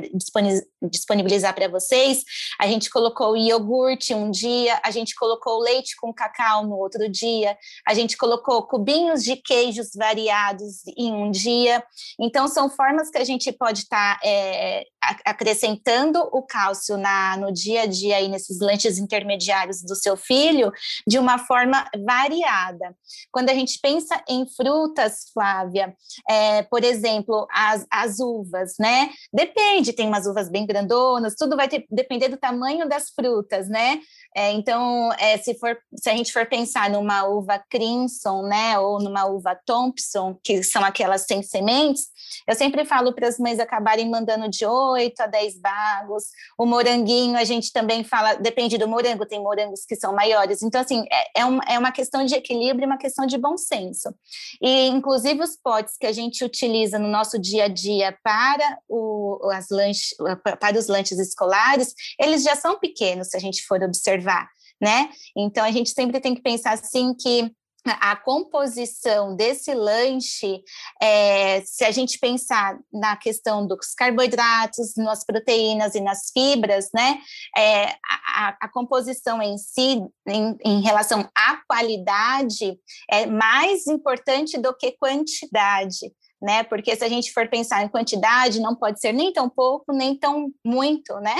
disponibilizar 0.83 1.55
para 1.55 1.69
vocês, 1.69 2.23
a 2.59 2.67
gente 2.67 2.89
colocou 2.91 3.37
iogurte 3.37 4.15
um 4.15 4.31
dia, 4.31 4.81
a 4.85 4.91
gente 4.91 5.15
colocou 5.15 5.59
leite 5.59 5.97
com 5.97 6.13
cacau 6.13 6.67
no 6.67 6.77
outro 6.77 7.09
dia, 7.09 7.57
a 7.87 7.95
gente 7.95 8.17
colocou 8.17 8.63
cubinhos 8.67 9.25
de 9.25 9.37
queijos 9.37 9.91
variados 9.97 10.83
em 10.97 11.13
um 11.13 11.31
dia. 11.31 11.83
Então, 12.19 12.47
são 12.47 12.71
formas 12.71 13.11
que 13.11 13.19
a 13.19 13.25
gente 13.25 13.51
pode 13.53 13.81
estar 13.81 14.19
tá, 14.19 14.27
é, 14.27 14.85
acrescentando 15.25 16.19
o 16.33 16.43
cálcio 16.43 16.97
na, 16.97 17.37
no 17.37 17.53
dia 17.53 17.83
a 17.83 17.87
dia 17.87 18.17
aí 18.17 18.29
nesses 18.29 18.61
lanches 18.61 18.99
intermediários 18.99 19.83
do 19.83 19.97
seu 19.97 20.17
filho 20.21 20.73
de 21.07 21.19
uma 21.19 21.39
forma 21.39 21.85
variada. 22.07 22.95
Quando 23.33 23.51
a 23.51 23.55
gente 23.55 23.79
pensa 23.81 24.23
em 24.29 24.47
frutas, 24.47 25.31
Flávia, 25.33 25.95
é, 26.29 26.63
por 26.63 26.85
exemplo, 26.85 27.47
as, 27.51 27.87
as 27.91 28.19
uvas, 28.21 28.75
né? 28.79 29.11
Depende, 29.33 29.93
tem 29.93 30.07
umas 30.07 30.27
uvas 30.27 30.49
bem 30.49 30.67
grandonas, 30.67 31.35
tudo 31.35 31.57
vai 31.57 31.69
ter, 31.69 31.87
depender 31.91 32.29
do 32.29 32.37
tamanho 32.37 32.89
das 32.89 33.11
frutas, 33.11 33.69
né? 33.69 34.01
É, 34.37 34.53
então, 34.53 35.13
é, 35.19 35.37
se, 35.39 35.59
for, 35.59 35.77
se 35.97 36.09
a 36.09 36.17
gente 36.17 36.33
for 36.33 36.47
pensar 36.47 36.89
numa 36.89 37.25
uva 37.25 37.59
Crimson, 37.69 38.43
né, 38.43 38.79
ou 38.79 39.01
numa 39.01 39.27
uva 39.27 39.59
Thompson, 39.67 40.39
que 40.45 40.63
são 40.63 40.85
aquelas 40.85 41.23
sem 41.23 41.43
sementes, 41.43 42.09
eu 42.47 42.55
sempre 42.55 42.85
falo 42.85 43.13
para 43.13 43.27
as 43.27 43.39
mães 43.39 43.59
acabarem 43.59 44.09
mandando 44.09 44.49
de 44.49 44.65
8 44.65 45.21
a 45.21 45.27
10 45.27 45.61
bagos. 45.61 46.25
O 46.57 46.65
moranguinho, 46.65 47.37
a 47.37 47.45
gente 47.45 47.73
também 47.73 48.05
fala, 48.05 48.35
depende 48.35 48.79
do 48.79 48.87
morango, 48.87 49.27
tem 49.27 49.41
morangos 49.41 49.85
que 49.85 49.97
são 49.97 50.10
maiores. 50.13 50.63
Então, 50.63 50.81
assim, 50.81 51.05
é, 51.11 51.41
é, 51.41 51.45
uma, 51.45 51.63
é 51.69 51.79
uma 51.79 51.93
questão 51.93 52.25
de 52.25 52.35
equilíbrio 52.35 52.85
e 52.85 52.87
uma 52.87 52.99
questão 52.99 53.27
de 53.27 53.39
bom 53.39 53.57
senso. 53.57 54.15
E, 54.61 54.87
inclusive, 54.89 55.43
os 55.43 55.57
potes 55.57 55.97
que 55.97 56.07
a 56.07 56.13
gente 56.13 56.45
utiliza 56.45 56.99
no 56.99 57.09
nosso 57.09 57.39
dia 57.39 57.65
a 57.65 57.69
dia 57.69 58.17
para, 58.23 58.79
o, 58.89 59.39
as 59.53 59.69
lanche, 59.71 60.15
para 60.59 60.79
os 60.79 60.89
lanches 60.89 61.19
escolares, 61.19 61.95
eles 62.19 62.43
já 62.43 62.55
são 62.57 62.79
pequenos, 62.79 63.29
se 63.29 63.37
a 63.37 63.41
gente 63.41 63.65
for 63.67 63.83
observar. 63.83 64.49
Né? 64.81 65.11
Então 65.37 65.63
a 65.63 65.71
gente 65.71 65.91
sempre 65.91 66.21
tem 66.21 66.35
que 66.35 66.41
pensar 66.41 66.73
assim 66.73 67.13
que 67.13 67.53
a 67.87 68.17
composição 68.17 69.35
desse 69.35 69.73
lanche, 69.75 70.63
é, 71.01 71.63
se 71.63 71.85
a 71.85 71.91
gente 71.91 72.19
pensar 72.19 72.79
na 72.93 73.17
questão 73.17 73.67
dos 73.67 73.95
carboidratos, 73.95 74.95
nas 74.97 75.25
proteínas 75.25 75.95
e 75.95 76.01
nas 76.01 76.31
fibras, 76.33 76.89
né, 76.95 77.19
é, 77.57 77.87
a, 78.35 78.57
a, 78.61 78.69
composição 78.69 79.41
em 79.41 79.57
si, 79.57 80.03
em, 80.29 80.57
em, 80.65 80.81
relação 80.83 81.29
à 81.35 81.57
qualidade, 81.67 82.79
é 83.11 83.27
mais 83.27 83.87
importante 83.87 84.59
do 84.59 84.77
que 84.77 84.93
quantidade. 84.93 86.13
Né? 86.41 86.63
Porque 86.63 86.95
se 86.97 87.05
a 87.05 87.09
gente 87.09 87.33
for 87.33 87.49
pensar 87.49 87.85
em 87.85 87.89
quantidade, 87.89 88.61
não 88.61 88.75
pode 88.75 89.01
ser 89.01 89.13
nem 89.13 89.33
tão 89.33 89.49
pouco, 89.49 89.93
nem 89.93 90.17
tão 90.17 90.51
muito, 90.65 91.15
né? 91.21 91.37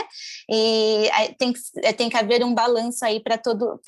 E 0.49 1.11
tem 1.39 1.53
que, 1.53 1.61
é, 1.83 1.93
tem 1.93 2.09
que 2.09 2.17
haver 2.17 2.45
um 2.45 2.55
balanço 2.55 3.05
aí 3.05 3.21
para 3.21 3.39
todo, 3.39 3.81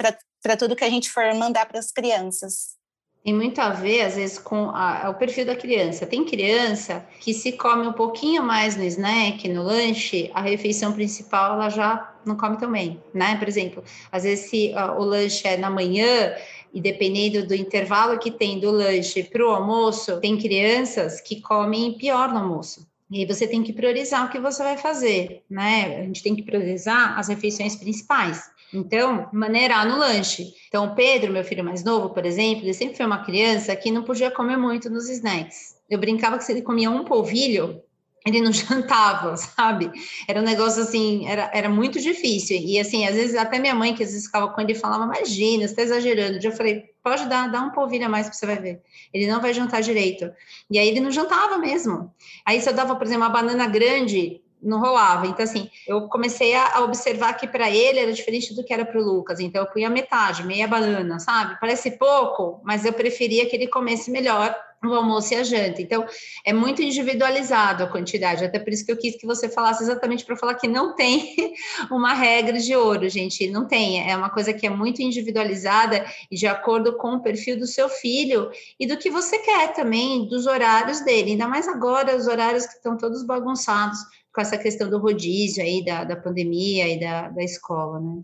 tudo 0.59 0.77
que 0.77 0.85
a 0.85 0.91
gente 0.91 1.11
for 1.11 1.35
mandar 1.35 1.67
para 1.67 1.79
as 1.79 1.91
crianças. 1.91 2.81
Tem 3.25 3.33
muito 3.33 3.61
a 3.61 3.69
ver, 3.71 4.01
às 4.01 4.17
vezes, 4.17 4.37
com 4.37 4.71
a, 4.71 5.09
o 5.09 5.15
perfil 5.15 5.47
da 5.47 5.55
criança. 5.55 6.05
Tem 6.05 6.25
criança 6.25 7.07
que 7.21 7.33
se 7.33 7.53
come 7.53 7.87
um 7.87 7.93
pouquinho 7.93 8.43
mais 8.43 8.75
no 8.77 8.83
snack, 8.83 9.49
no 9.49 9.63
lanche, 9.63 10.29
a 10.35 10.41
refeição 10.41 10.93
principal 10.93 11.55
ela 11.55 11.69
já 11.69 12.13
não 12.27 12.37
come 12.37 12.59
também, 12.59 13.01
né? 13.15 13.37
Por 13.37 13.47
exemplo, 13.47 13.85
às 14.11 14.25
vezes 14.25 14.51
se 14.51 14.75
uh, 14.75 15.01
o 15.01 15.05
lanche 15.05 15.47
é 15.47 15.57
na 15.57 15.71
manhã, 15.71 16.35
e 16.73 16.81
dependendo 16.81 17.47
do 17.47 17.55
intervalo 17.55 18.19
que 18.19 18.31
tem 18.31 18.59
do 18.59 18.71
lanche 18.71 19.23
para 19.23 19.47
o 19.47 19.51
almoço, 19.51 20.21
tem 20.21 20.39
crianças 20.39 21.21
que 21.21 21.41
comem 21.41 21.93
pior 21.99 22.31
no 22.31 22.39
almoço. 22.39 22.87
E 23.11 23.19
aí 23.19 23.27
você 23.27 23.47
tem 23.47 23.63
que 23.63 23.75
priorizar 23.75 24.25
o 24.25 24.31
que 24.31 24.41
você 24.41 24.63
vai 24.63 24.79
fazer, 24.79 25.43
né? 25.49 25.99
A 25.99 26.03
gente 26.05 26.23
tem 26.23 26.35
que 26.35 26.43
priorizar 26.43 27.19
as 27.19 27.29
refeições 27.29 27.77
principais. 27.77 28.51
Então, 28.73 29.29
maneirar 29.35 29.87
no 29.87 29.99
lanche. 29.99 30.55
Então, 30.67 30.87
o 30.87 30.95
Pedro, 30.95 31.31
meu 31.31 31.45
filho 31.45 31.63
mais 31.63 31.85
novo, 31.85 32.09
por 32.09 32.25
exemplo, 32.25 32.65
ele 32.65 32.73
sempre 32.73 32.97
foi 32.97 33.05
uma 33.05 33.23
criança 33.23 33.77
que 33.77 33.91
não 33.91 34.03
podia 34.03 34.31
comer 34.31 34.57
muito 34.57 34.89
nos 34.89 35.11
snacks. 35.11 35.77
Eu 35.91 35.99
brincava 35.99 36.39
que 36.39 36.45
se 36.45 36.53
ele 36.53 36.63
comia 36.63 36.91
um 36.91 37.05
polvilho, 37.05 37.83
ele 38.27 38.41
não 38.41 38.53
jantava, 38.53 39.37
sabe? 39.37 39.91
Era 40.29 40.41
um 40.41 40.45
negócio 40.45 40.83
assim, 40.83 41.27
era, 41.27 41.51
era 41.53 41.69
muito 41.69 42.01
difícil. 42.01 42.57
E 42.59 42.79
assim, 42.79 43.07
às 43.07 43.15
vezes 43.15 43.37
até 43.37 43.59
minha 43.59 43.75
mãe, 43.75 43.95
que 43.95 44.03
às 44.03 44.11
vezes 44.11 44.27
ficava 44.27 44.49
com 44.49 44.61
ele, 44.61 44.75
falava: 44.75 45.05
Imagina, 45.05 45.67
você 45.67 45.73
está 45.73 45.83
exagerando. 45.83 46.39
Eu 46.43 46.53
falei: 46.53 46.85
Pode 47.03 47.27
dar, 47.27 47.51
dá 47.51 47.61
um 47.61 47.71
polvilho 47.71 48.07
a 48.07 48.09
mais 48.09 48.27
para 48.27 48.35
você 48.35 48.47
vai 48.47 48.57
ver. 48.57 48.83
Ele 49.13 49.27
não 49.27 49.41
vai 49.41 49.53
jantar 49.55 49.83
direito. 49.83 50.31
E 50.71 50.79
aí 50.79 50.89
ele 50.89 51.01
não 51.01 51.11
jantava 51.11 51.59
mesmo. 51.59 52.13
Aí 52.45 52.61
se 52.61 52.69
eu 52.69 52.75
dava, 52.75 52.95
por 52.95 53.07
exemplo, 53.07 53.25
uma 53.25 53.31
banana 53.31 53.67
grande, 53.67 54.42
não 54.63 54.81
rolava. 54.81 55.27
Então, 55.27 55.45
assim, 55.45 55.69
eu 55.87 56.09
comecei 56.09 56.55
a, 56.55 56.81
observar 56.81 57.35
que 57.35 57.47
para 57.47 57.71
ele 57.71 57.99
era 57.99 58.13
diferente 58.13 58.55
do 58.55 58.65
que 58.65 58.73
era 58.73 58.85
para 58.85 59.01
o 59.01 59.05
Lucas. 59.05 59.41
Então, 59.41 59.63
eu 59.63 59.71
punha 59.71 59.91
metade, 59.91 60.47
meia 60.47 60.69
banana, 60.69 61.19
sabe? 61.19 61.59
Parece 61.61 61.93
pouco, 61.93 62.61
mas 62.65 62.85
eu 62.85 62.93
preferia 62.93 63.47
que 63.47 63.57
ele 63.57 63.67
comesse 63.67 64.11
melhor 64.11 64.55
o 64.89 64.95
almoço 64.95 65.33
e 65.33 65.37
a 65.37 65.45
janta. 65.45 65.81
Então, 65.81 66.05
é 66.45 66.53
muito 66.53 66.83
individualizado 66.83 67.85
a 67.85 67.87
quantidade. 67.87 68.45
Até 68.45 68.59
por 68.59 68.73
isso 68.73 68.85
que 68.85 68.91
eu 68.91 68.97
quis 68.97 69.17
que 69.17 69.27
você 69.27 69.49
falasse 69.49 69.83
exatamente 69.83 70.25
para 70.25 70.37
falar 70.37 70.55
que 70.55 70.67
não 70.67 70.95
tem 70.95 71.55
uma 71.91 72.13
regra 72.13 72.59
de 72.59 72.75
ouro, 72.75 73.09
gente. 73.09 73.49
Não 73.49 73.67
tem. 73.67 74.11
É 74.11 74.17
uma 74.17 74.31
coisa 74.31 74.53
que 74.53 74.67
é 74.67 74.71
muito 74.71 75.01
individualizada 75.01 76.05
e 76.31 76.37
de 76.37 76.47
acordo 76.47 76.97
com 76.97 77.15
o 77.15 77.23
perfil 77.23 77.59
do 77.59 77.67
seu 77.67 77.89
filho 77.89 78.51
e 78.79 78.87
do 78.87 78.97
que 78.97 79.11
você 79.11 79.39
quer 79.39 79.73
também, 79.73 80.27
dos 80.27 80.47
horários 80.47 81.01
dele. 81.01 81.33
Ainda 81.33 81.47
mais 81.47 81.69
agora, 81.69 82.17
os 82.17 82.27
horários 82.27 82.67
que 82.67 82.75
estão 82.75 82.97
todos 82.97 83.23
bagunçados 83.23 83.99
com 84.33 84.41
essa 84.41 84.57
questão 84.57 84.89
do 84.89 84.99
rodízio 84.99 85.63
aí 85.63 85.85
da, 85.85 86.05
da 86.05 86.17
pandemia 86.17 86.89
e 86.89 86.99
da, 86.99 87.29
da 87.29 87.43
escola, 87.43 88.01
né? 88.01 88.23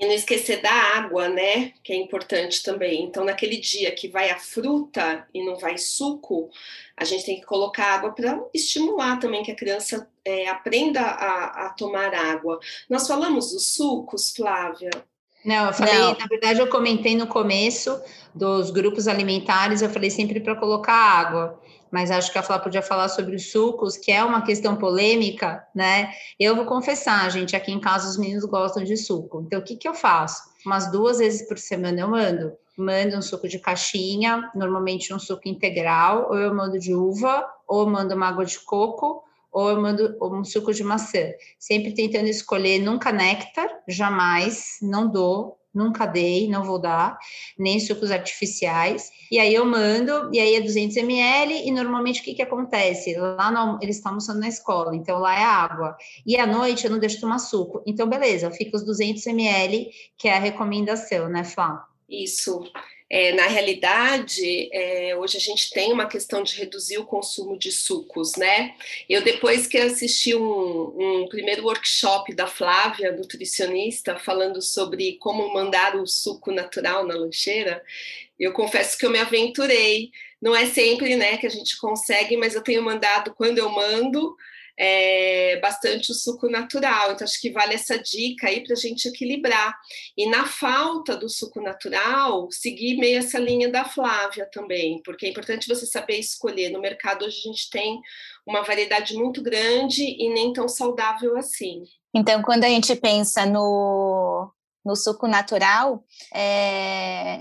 E 0.00 0.06
não 0.06 0.14
esquecer 0.14 0.62
da 0.62 0.70
água, 0.70 1.28
né? 1.28 1.72
Que 1.82 1.92
é 1.92 1.96
importante 1.96 2.62
também. 2.62 3.02
Então, 3.02 3.24
naquele 3.24 3.56
dia 3.56 3.90
que 3.90 4.06
vai 4.06 4.30
a 4.30 4.38
fruta 4.38 5.26
e 5.34 5.44
não 5.44 5.56
vai 5.56 5.76
suco, 5.76 6.48
a 6.96 7.04
gente 7.04 7.26
tem 7.26 7.40
que 7.40 7.46
colocar 7.46 7.94
água 7.94 8.12
para 8.12 8.40
estimular 8.54 9.18
também 9.18 9.42
que 9.42 9.50
a 9.50 9.56
criança 9.56 10.08
é, 10.24 10.48
aprenda 10.48 11.00
a, 11.00 11.66
a, 11.66 11.70
tomar 11.70 12.14
água. 12.14 12.60
Nós 12.88 13.08
falamos 13.08 13.50
dos 13.50 13.74
sucos, 13.74 14.30
Flávia? 14.30 14.90
Não, 15.44 15.66
eu 15.66 15.72
falei, 15.72 15.94
não. 15.94 16.16
na 16.16 16.26
verdade, 16.26 16.60
eu 16.60 16.68
comentei 16.68 17.16
no 17.16 17.26
começo 17.26 18.00
dos 18.32 18.70
grupos 18.70 19.08
alimentares, 19.08 19.82
eu 19.82 19.90
falei 19.90 20.10
sempre 20.10 20.38
para 20.38 20.54
colocar 20.54 20.94
água 20.94 21.60
mas 21.90 22.10
acho 22.10 22.32
que 22.32 22.38
a 22.38 22.42
Flá 22.42 22.58
podia 22.58 22.82
falar 22.82 23.08
sobre 23.08 23.36
os 23.36 23.50
sucos, 23.50 23.96
que 23.96 24.12
é 24.12 24.22
uma 24.22 24.42
questão 24.42 24.76
polêmica, 24.76 25.66
né? 25.74 26.12
Eu 26.38 26.54
vou 26.54 26.64
confessar, 26.64 27.30
gente, 27.30 27.56
aqui 27.56 27.72
em 27.72 27.80
casa 27.80 28.08
os 28.08 28.18
meninos 28.18 28.44
gostam 28.44 28.84
de 28.84 28.96
suco. 28.96 29.42
Então, 29.46 29.60
o 29.60 29.62
que, 29.62 29.76
que 29.76 29.88
eu 29.88 29.94
faço? 29.94 30.42
Umas 30.64 30.90
duas 30.90 31.18
vezes 31.18 31.46
por 31.46 31.58
semana 31.58 32.00
eu 32.00 32.08
mando. 32.08 32.52
Mando 32.76 33.16
um 33.16 33.22
suco 33.22 33.48
de 33.48 33.58
caixinha, 33.58 34.50
normalmente 34.54 35.12
um 35.12 35.18
suco 35.18 35.48
integral, 35.48 36.28
ou 36.30 36.36
eu 36.36 36.54
mando 36.54 36.78
de 36.78 36.94
uva, 36.94 37.44
ou 37.66 37.80
eu 37.80 37.86
mando 37.86 38.14
uma 38.14 38.28
água 38.28 38.44
de 38.44 38.58
coco, 38.60 39.24
ou 39.50 39.70
eu 39.70 39.80
mando 39.80 40.16
um 40.20 40.44
suco 40.44 40.72
de 40.72 40.84
maçã. 40.84 41.32
Sempre 41.58 41.92
tentando 41.92 42.28
escolher, 42.28 42.78
nunca 42.78 43.10
néctar, 43.10 43.68
jamais, 43.88 44.78
não 44.80 45.08
dou, 45.08 45.57
nunca 45.78 46.04
dei, 46.04 46.48
não 46.48 46.64
vou 46.64 46.78
dar, 46.78 47.16
nem 47.56 47.78
sucos 47.78 48.10
artificiais. 48.10 49.10
E 49.30 49.38
aí 49.38 49.54
eu 49.54 49.64
mando, 49.64 50.30
e 50.32 50.40
aí 50.40 50.56
é 50.56 50.60
200 50.60 50.96
ml, 50.96 51.66
e 51.66 51.70
normalmente 51.70 52.20
o 52.20 52.24
que, 52.24 52.34
que 52.34 52.42
acontece? 52.42 53.14
Lá 53.16 53.50
no, 53.50 53.78
eles 53.80 53.96
estão 53.96 54.10
almoçando 54.10 54.40
na 54.40 54.48
escola, 54.48 54.94
então 54.96 55.18
lá 55.18 55.38
é 55.38 55.44
água. 55.44 55.96
E 56.26 56.36
à 56.36 56.46
noite 56.46 56.84
eu 56.84 56.90
não 56.90 56.98
deixo 56.98 57.20
tomar 57.20 57.38
suco. 57.38 57.82
Então, 57.86 58.08
beleza, 58.08 58.50
fica 58.50 58.76
os 58.76 58.84
200 58.84 59.24
ml, 59.26 59.88
que 60.16 60.28
é 60.28 60.36
a 60.36 60.40
recomendação, 60.40 61.28
né, 61.28 61.44
Flá? 61.44 61.86
Isso. 62.08 62.62
É, 63.10 63.32
na 63.32 63.46
realidade, 63.46 64.68
é, 64.70 65.16
hoje 65.16 65.38
a 65.38 65.40
gente 65.40 65.70
tem 65.70 65.90
uma 65.92 66.06
questão 66.06 66.42
de 66.42 66.56
reduzir 66.56 66.98
o 66.98 67.06
consumo 67.06 67.58
de 67.58 67.72
sucos, 67.72 68.36
né? 68.36 68.74
Eu, 69.08 69.22
depois 69.22 69.66
que 69.66 69.78
assisti 69.78 70.34
um, 70.34 71.22
um, 71.22 71.28
primeiro 71.28 71.64
workshop 71.64 72.34
da 72.34 72.46
Flávia, 72.46 73.10
nutricionista, 73.12 74.18
falando 74.18 74.60
sobre 74.60 75.16
como 75.20 75.54
mandar 75.54 75.96
o 75.96 76.06
suco 76.06 76.52
natural 76.52 77.06
na 77.06 77.14
lancheira, 77.14 77.82
eu 78.38 78.52
confesso 78.52 78.98
que 78.98 79.06
eu 79.06 79.10
me 79.10 79.18
aventurei. 79.18 80.10
Não 80.40 80.54
é 80.54 80.66
sempre 80.66 81.16
né, 81.16 81.38
que 81.38 81.46
a 81.46 81.50
gente 81.50 81.78
consegue, 81.78 82.36
mas 82.36 82.54
eu 82.54 82.62
tenho 82.62 82.82
mandado 82.82 83.34
quando 83.34 83.58
eu 83.58 83.70
mando 83.70 84.36
é, 84.78 85.58
bastante 85.60 86.12
o 86.12 86.14
suco 86.14 86.48
natural. 86.48 87.12
Então, 87.12 87.24
acho 87.24 87.40
que 87.40 87.50
vale 87.50 87.74
essa 87.74 87.98
dica 87.98 88.46
aí 88.46 88.62
para 88.62 88.74
a 88.74 88.76
gente 88.76 89.08
equilibrar. 89.08 89.76
E 90.16 90.30
na 90.30 90.46
falta 90.46 91.16
do 91.16 91.28
suco 91.28 91.60
natural, 91.60 92.48
seguir 92.52 92.96
meio 92.96 93.18
essa 93.18 93.38
linha 93.38 93.68
da 93.70 93.84
Flávia 93.84 94.48
também, 94.52 95.02
porque 95.04 95.26
é 95.26 95.30
importante 95.30 95.66
você 95.66 95.84
saber 95.84 96.18
escolher. 96.18 96.70
No 96.70 96.80
mercado 96.80 97.24
hoje 97.24 97.38
a 97.38 97.48
gente 97.48 97.70
tem 97.70 98.00
uma 98.46 98.62
variedade 98.62 99.14
muito 99.14 99.42
grande 99.42 100.04
e 100.04 100.32
nem 100.32 100.52
tão 100.52 100.68
saudável 100.68 101.36
assim. 101.36 101.82
Então, 102.14 102.40
quando 102.42 102.64
a 102.64 102.68
gente 102.68 102.94
pensa 102.94 103.44
no, 103.44 104.50
no 104.84 104.94
suco 104.94 105.26
natural, 105.26 106.04
é, 106.32 107.40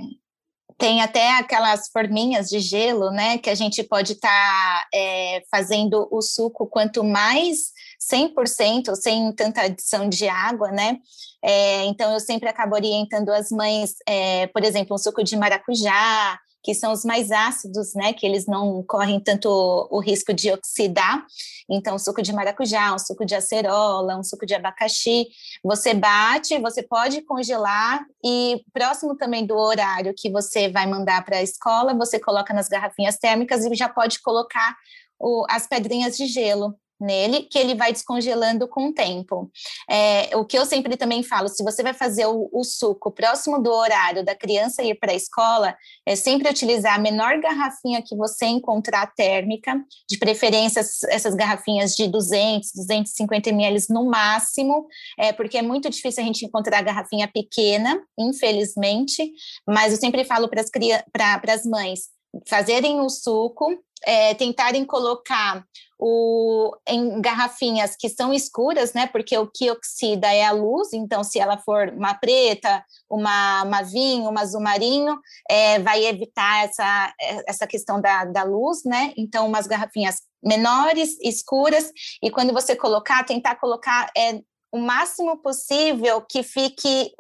tem 0.78 1.02
até 1.02 1.38
aquelas 1.38 1.90
forminhas 1.92 2.50
de 2.50 2.60
gelo, 2.60 3.10
né? 3.10 3.38
Que 3.38 3.50
a 3.50 3.56
gente 3.56 3.84
pode 3.84 4.14
estar 4.14 4.30
tá, 4.30 4.88
é, 4.94 5.42
fazendo 5.50 6.08
o 6.12 6.22
suco 6.22 6.68
quanto 6.68 7.04
mais 7.04 7.72
100%, 8.12 8.96
sem 8.96 9.34
tanta 9.34 9.62
adição 9.62 10.08
de 10.08 10.28
água, 10.28 10.72
né? 10.72 10.98
É, 11.44 11.86
então, 11.86 12.14
eu 12.14 12.20
sempre 12.20 12.48
acabo 12.48 12.76
orientando 12.76 13.30
as 13.30 13.50
mães, 13.50 13.96
é, 14.08 14.48
por 14.48 14.64
exemplo, 14.64 14.96
um 14.96 15.00
suco 15.00 15.24
de 15.24 15.36
maracujá, 15.36 16.40
que 16.68 16.76
são 16.76 16.92
os 16.92 17.06
mais 17.06 17.32
ácidos, 17.32 17.94
né, 17.96 18.12
que 18.12 18.26
eles 18.26 18.46
não 18.46 18.84
correm 18.84 19.22
tanto 19.22 19.48
o 19.90 20.02
risco 20.02 20.34
de 20.34 20.52
oxidar. 20.52 21.26
Então, 21.70 21.98
suco 21.98 22.22
de 22.22 22.34
maracujá, 22.34 22.94
um 22.94 23.00
suco 23.00 23.26
de 23.26 23.36
acerola, 23.36 24.18
um 24.18 24.24
suco 24.24 24.46
de 24.46 24.54
abacaxi, 24.54 25.28
você 25.64 25.94
bate, 25.94 26.60
você 26.60 26.84
pode 26.84 27.22
congelar 27.22 28.06
e 28.22 28.62
próximo 28.74 29.16
também 29.16 29.46
do 29.46 29.56
horário 29.56 30.14
que 30.14 30.30
você 30.30 30.68
vai 30.68 30.86
mandar 30.86 31.24
para 31.24 31.38
a 31.38 31.42
escola, 31.42 31.94
você 31.94 32.20
coloca 32.20 32.54
nas 32.54 32.68
garrafinhas 32.68 33.16
térmicas 33.16 33.64
e 33.64 33.74
já 33.74 33.88
pode 33.88 34.22
colocar 34.22 34.76
o, 35.18 35.46
as 35.50 35.68
pedrinhas 35.68 36.18
de 36.18 36.28
gelo 36.28 36.76
nele, 37.00 37.44
que 37.44 37.58
ele 37.58 37.76
vai 37.76 37.92
descongelando 37.92 38.68
com 38.68 38.90
o 38.90 38.94
tempo. 38.94 39.52
É, 39.90 40.36
o 40.36 40.46
que 40.46 40.58
eu 40.58 40.66
sempre 40.66 40.98
também 40.98 41.24
falo, 41.24 41.48
se 41.48 41.64
você 41.64 41.84
vai 41.84 41.94
fazer 41.94 42.26
o, 42.26 42.50
o 42.52 42.64
suco 42.64 43.12
próximo 43.12 43.62
do 43.62 43.72
horário 43.72 44.24
da 44.24 44.36
criança 44.36 44.84
ir 44.84 44.96
para 44.96 45.12
a 45.12 45.16
escola, 45.16 45.76
é 46.06 46.16
sempre 46.16 46.50
utilizar 46.50 46.96
a 46.96 47.00
menor 47.00 47.40
garrafinha 47.40 48.02
que 48.02 48.16
você 48.16 48.46
encontrar 48.46 49.14
térmica, 49.16 49.80
de 50.10 50.18
preferência 50.18 50.82
essas 51.10 51.36
garrafinhas 51.36 51.96
de 51.96 52.08
200, 52.08 52.72
250 52.74 53.50
ml 53.50 53.86
no 53.90 54.06
máximo, 54.06 54.88
é, 55.18 55.32
porque 55.32 55.58
é 55.58 55.62
muito 55.62 55.90
difícil 55.90 56.24
a 56.24 56.26
gente 56.26 56.46
encontrar 56.46 56.82
garrafinha 56.82 57.28
pequena, 57.28 58.02
infelizmente, 58.18 59.32
mas 59.68 59.92
eu 59.92 60.00
sempre 60.00 60.24
falo 60.24 60.50
para 60.50 61.54
as 61.54 61.66
mães, 61.66 62.10
fazerem 62.48 63.00
o 63.00 63.10
suco, 63.10 63.78
é, 64.06 64.34
tentarem 64.34 64.86
colocar 64.86 65.64
o, 66.00 66.76
em 66.88 67.20
garrafinhas 67.22 67.96
que 67.98 68.10
são 68.10 68.34
escuras, 68.34 68.94
né? 68.94 69.08
Porque 69.08 69.38
o 69.38 69.48
que 69.48 69.72
oxida 69.72 70.32
é 70.32 70.46
a 70.46 70.52
luz, 70.52 70.94
então 70.94 71.24
se 71.24 71.40
ela 71.40 71.58
for 71.58 71.90
uma 71.90 72.14
preta, 72.14 72.84
uma, 73.10 73.64
uma 73.64 73.82
vinho, 73.82 74.30
uma 74.30 74.42
azul 74.42 74.62
marinho, 74.62 75.18
é, 75.50 75.80
vai 75.80 76.06
evitar 76.06 76.66
essa, 76.66 77.14
essa 77.48 77.66
questão 77.66 78.00
da, 78.00 78.26
da 78.26 78.44
luz, 78.44 78.84
né? 78.86 79.14
Então, 79.18 79.48
umas 79.48 79.66
garrafinhas 79.66 80.22
menores, 80.44 81.18
escuras, 81.22 81.92
e 82.22 82.30
quando 82.30 82.54
você 82.54 82.76
colocar, 82.76 83.26
tentar 83.26 83.56
colocar 83.56 84.12
é, 84.16 84.40
o 84.72 84.78
máximo 84.78 85.38
possível 85.38 86.22
que 86.22 86.44
fique 86.44 87.12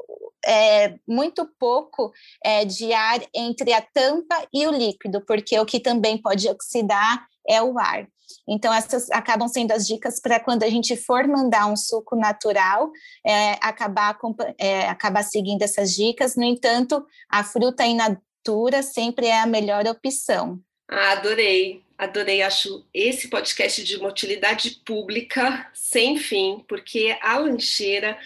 é, 0.47 0.95
muito 1.07 1.45
pouco 1.59 2.13
é, 2.43 2.63
de 2.63 2.93
ar 2.93 3.19
entre 3.35 3.73
a 3.73 3.81
tampa 3.81 4.47
e 4.53 4.65
o 4.65 4.71
líquido, 4.71 5.21
porque 5.25 5.59
o 5.59 5.65
que 5.65 5.79
também 5.79 6.17
pode 6.17 6.47
oxidar 6.47 7.27
é 7.47 7.61
o 7.61 7.77
ar. 7.77 8.07
Então, 8.47 8.73
essas 8.73 9.09
acabam 9.11 9.47
sendo 9.47 9.71
as 9.71 9.87
dicas 9.87 10.19
para 10.19 10.39
quando 10.39 10.63
a 10.63 10.69
gente 10.69 10.95
for 10.95 11.27
mandar 11.27 11.67
um 11.67 11.75
suco 11.75 12.15
natural, 12.15 12.91
é, 13.25 13.51
acabar, 13.61 14.17
é, 14.57 14.87
acabar 14.87 15.23
seguindo 15.23 15.61
essas 15.61 15.93
dicas. 15.93 16.35
No 16.35 16.43
entanto, 16.43 17.05
a 17.29 17.43
fruta 17.43 17.85
in 17.85 17.95
natura 17.95 18.83
sempre 18.83 19.27
é 19.27 19.39
a 19.39 19.45
melhor 19.45 19.85
opção. 19.87 20.59
Ah, 20.89 21.11
adorei, 21.13 21.83
adorei. 21.97 22.41
Acho 22.41 22.85
esse 22.93 23.29
podcast 23.29 23.83
de 23.83 23.97
uma 23.97 24.09
utilidade 24.09 24.81
pública 24.85 25.69
sem 25.73 26.17
fim, 26.17 26.63
porque 26.67 27.17
a 27.21 27.37
lancheira 27.37 28.17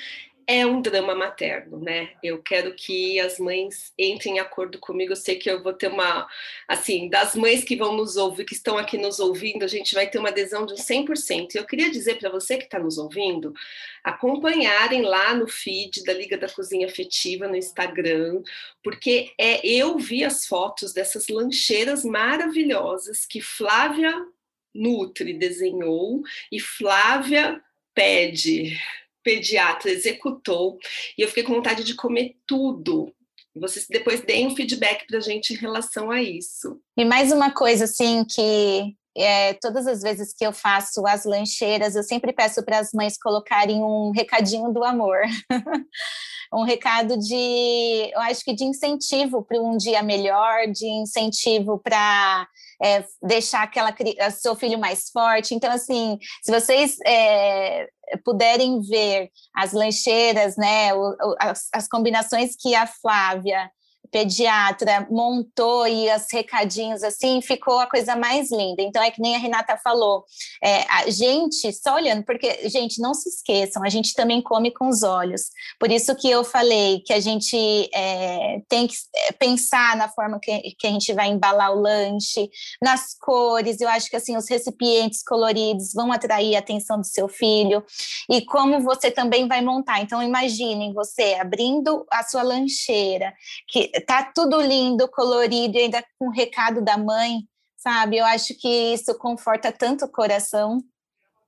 é 0.53 0.65
um 0.65 0.81
drama 0.81 1.15
materno, 1.15 1.79
né? 1.79 2.11
Eu 2.21 2.43
quero 2.43 2.75
que 2.75 3.17
as 3.21 3.39
mães 3.39 3.93
entrem 3.97 4.35
em 4.35 4.39
acordo 4.39 4.77
comigo. 4.79 5.13
Eu 5.13 5.15
sei 5.15 5.37
que 5.37 5.49
eu 5.49 5.63
vou 5.63 5.71
ter 5.71 5.87
uma, 5.87 6.27
assim, 6.67 7.07
das 7.07 7.35
mães 7.35 7.63
que 7.63 7.77
vão 7.77 7.95
nos 7.95 8.17
ouvir, 8.17 8.43
que 8.43 8.53
estão 8.53 8.77
aqui 8.77 8.97
nos 8.97 9.19
ouvindo, 9.21 9.63
a 9.63 9.67
gente 9.67 9.95
vai 9.95 10.09
ter 10.09 10.19
uma 10.19 10.27
adesão 10.27 10.65
de 10.65 10.73
100%. 10.73 11.55
E 11.55 11.57
eu 11.57 11.65
queria 11.65 11.89
dizer 11.89 12.19
para 12.19 12.29
você 12.29 12.57
que 12.57 12.65
está 12.65 12.77
nos 12.77 12.97
ouvindo, 12.97 13.53
acompanharem 14.03 15.03
lá 15.03 15.33
no 15.33 15.47
feed 15.47 16.03
da 16.03 16.11
Liga 16.11 16.37
da 16.37 16.49
Cozinha 16.49 16.87
Afetiva 16.87 17.47
no 17.47 17.55
Instagram, 17.55 18.43
porque 18.83 19.31
é 19.39 19.65
eu 19.65 19.97
vi 19.97 20.25
as 20.25 20.45
fotos 20.45 20.91
dessas 20.91 21.29
lancheiras 21.29 22.03
maravilhosas 22.03 23.25
que 23.25 23.39
Flávia 23.39 24.13
Nutri 24.75 25.33
desenhou 25.33 26.21
e 26.51 26.59
Flávia 26.59 27.61
pede 27.93 28.77
pediatra 29.23 29.91
executou 29.91 30.77
e 31.17 31.21
eu 31.21 31.27
fiquei 31.27 31.43
com 31.43 31.53
vontade 31.53 31.84
de 31.84 31.95
comer 31.95 32.36
tudo. 32.45 33.13
Vocês 33.55 33.86
depois 33.89 34.21
deem 34.21 34.47
um 34.47 34.55
feedback 34.55 35.05
para 35.05 35.17
a 35.17 35.21
gente 35.21 35.53
em 35.53 35.57
relação 35.57 36.10
a 36.10 36.21
isso. 36.21 36.79
E 36.97 37.03
mais 37.03 37.31
uma 37.31 37.51
coisa 37.51 37.84
assim 37.84 38.23
que 38.23 38.95
é, 39.15 39.53
todas 39.55 39.88
as 39.88 40.01
vezes 40.01 40.34
que 40.34 40.45
eu 40.45 40.53
faço 40.53 41.05
as 41.05 41.25
lancheiras, 41.25 41.95
eu 41.95 42.03
sempre 42.03 42.31
peço 42.31 42.63
para 42.63 42.79
as 42.79 42.91
mães 42.93 43.17
colocarem 43.17 43.84
um 43.84 44.12
recadinho 44.12 44.71
do 44.71 44.84
amor. 44.84 45.19
um 46.53 46.63
recado 46.63 47.17
de, 47.17 48.11
eu 48.13 48.19
acho 48.21 48.43
que 48.43 48.53
de 48.53 48.65
incentivo 48.65 49.43
para 49.43 49.59
um 49.61 49.77
dia 49.77 50.03
melhor, 50.03 50.67
de 50.67 50.85
incentivo 50.85 51.79
para 51.79 52.47
é, 52.81 53.05
deixar 53.23 53.63
aquela 53.63 53.95
seu 54.31 54.55
filho 54.55 54.77
mais 54.77 55.09
forte. 55.09 55.55
Então, 55.55 55.71
assim, 55.71 56.17
se 56.43 56.51
vocês 56.51 56.97
é, 57.05 57.87
puderem 58.25 58.81
ver 58.81 59.29
as 59.55 59.71
lancheiras, 59.71 60.57
né, 60.57 60.93
o, 60.93 61.15
as, 61.39 61.69
as 61.73 61.87
combinações 61.87 62.55
que 62.59 62.75
a 62.75 62.85
Flávia 62.85 63.71
pediatra 64.12 65.08
montou 65.10 65.88
e 65.88 66.13
os 66.13 66.26
recadinhos 66.32 67.04
assim, 67.04 67.41
ficou 67.41 67.80
a 67.80 67.88
coisa 67.88 68.15
mais 68.15 68.52
linda. 68.52 68.82
Então 68.82 69.02
é 69.02 69.10
que 69.10 69.21
nem 69.21 69.36
a 69.36 69.39
Renata 69.39 69.78
falou, 69.78 70.26
é, 70.62 70.84
a 70.89 71.10
gente 71.10 71.71
só 71.74 71.95
olhando, 71.95 72.24
porque, 72.24 72.69
gente, 72.69 73.02
não 73.02 73.13
se 73.13 73.30
esqueçam, 73.30 73.84
a 73.84 73.89
gente 73.89 74.13
também 74.13 74.41
come 74.41 74.71
com 74.71 74.89
os 74.89 75.04
olhos. 75.04 75.43
Por 75.80 75.91
isso 75.91 76.13
que 76.15 76.30
eu 76.30 76.43
falei 76.43 77.00
que 77.06 77.13
a 77.13 77.19
gente 77.19 77.89
é, 77.93 78.62
tem 78.67 78.88
que 78.88 78.95
é, 79.15 79.32
pensar 79.32 79.95
na 79.95 80.10
forma 80.10 80.39
que, 80.39 80.76
que 80.78 80.88
a 80.88 80.91
gente 80.91 81.13
vai 81.13 81.30
embalar 81.30 81.71
o 81.71 81.80
lanche, 81.80 82.50
nas 82.82 83.15
cores, 83.19 83.80
eu 83.80 83.88
acho 83.88 84.10
que 84.10 84.15
assim, 84.15 84.36
os 84.36 84.50
recipientes 84.50 85.24
coloridos 85.24 85.93
vão 85.93 86.12
atrair 86.12 86.56
a 86.56 86.60
atenção 86.60 86.97
do 86.97 87.06
seu 87.06 87.28
filho, 87.28 87.84
e 88.30 88.41
como 88.45 88.82
você 88.82 89.10
também 89.10 89.47
vai 89.47 89.62
montar. 89.62 90.02
Então, 90.02 90.21
imaginem 90.21 90.93
você 90.93 91.36
abrindo 91.39 92.06
a 92.12 92.24
sua 92.24 92.43
lancheira, 92.43 93.34
que 93.67 93.91
tá 94.05 94.31
tudo 94.33 94.61
lindo, 94.61 95.07
colorido, 95.09 95.77
ainda 95.77 96.03
com 96.17 96.27
o 96.27 96.31
recado 96.31 96.81
da 96.81 96.97
mãe, 96.97 97.39
sabe? 97.77 98.17
Eu 98.17 98.25
acho 98.25 98.53
que 98.59 98.93
isso 98.93 99.17
conforta 99.17 99.71
tanto 99.71 100.05
o 100.05 100.11
coração. 100.11 100.79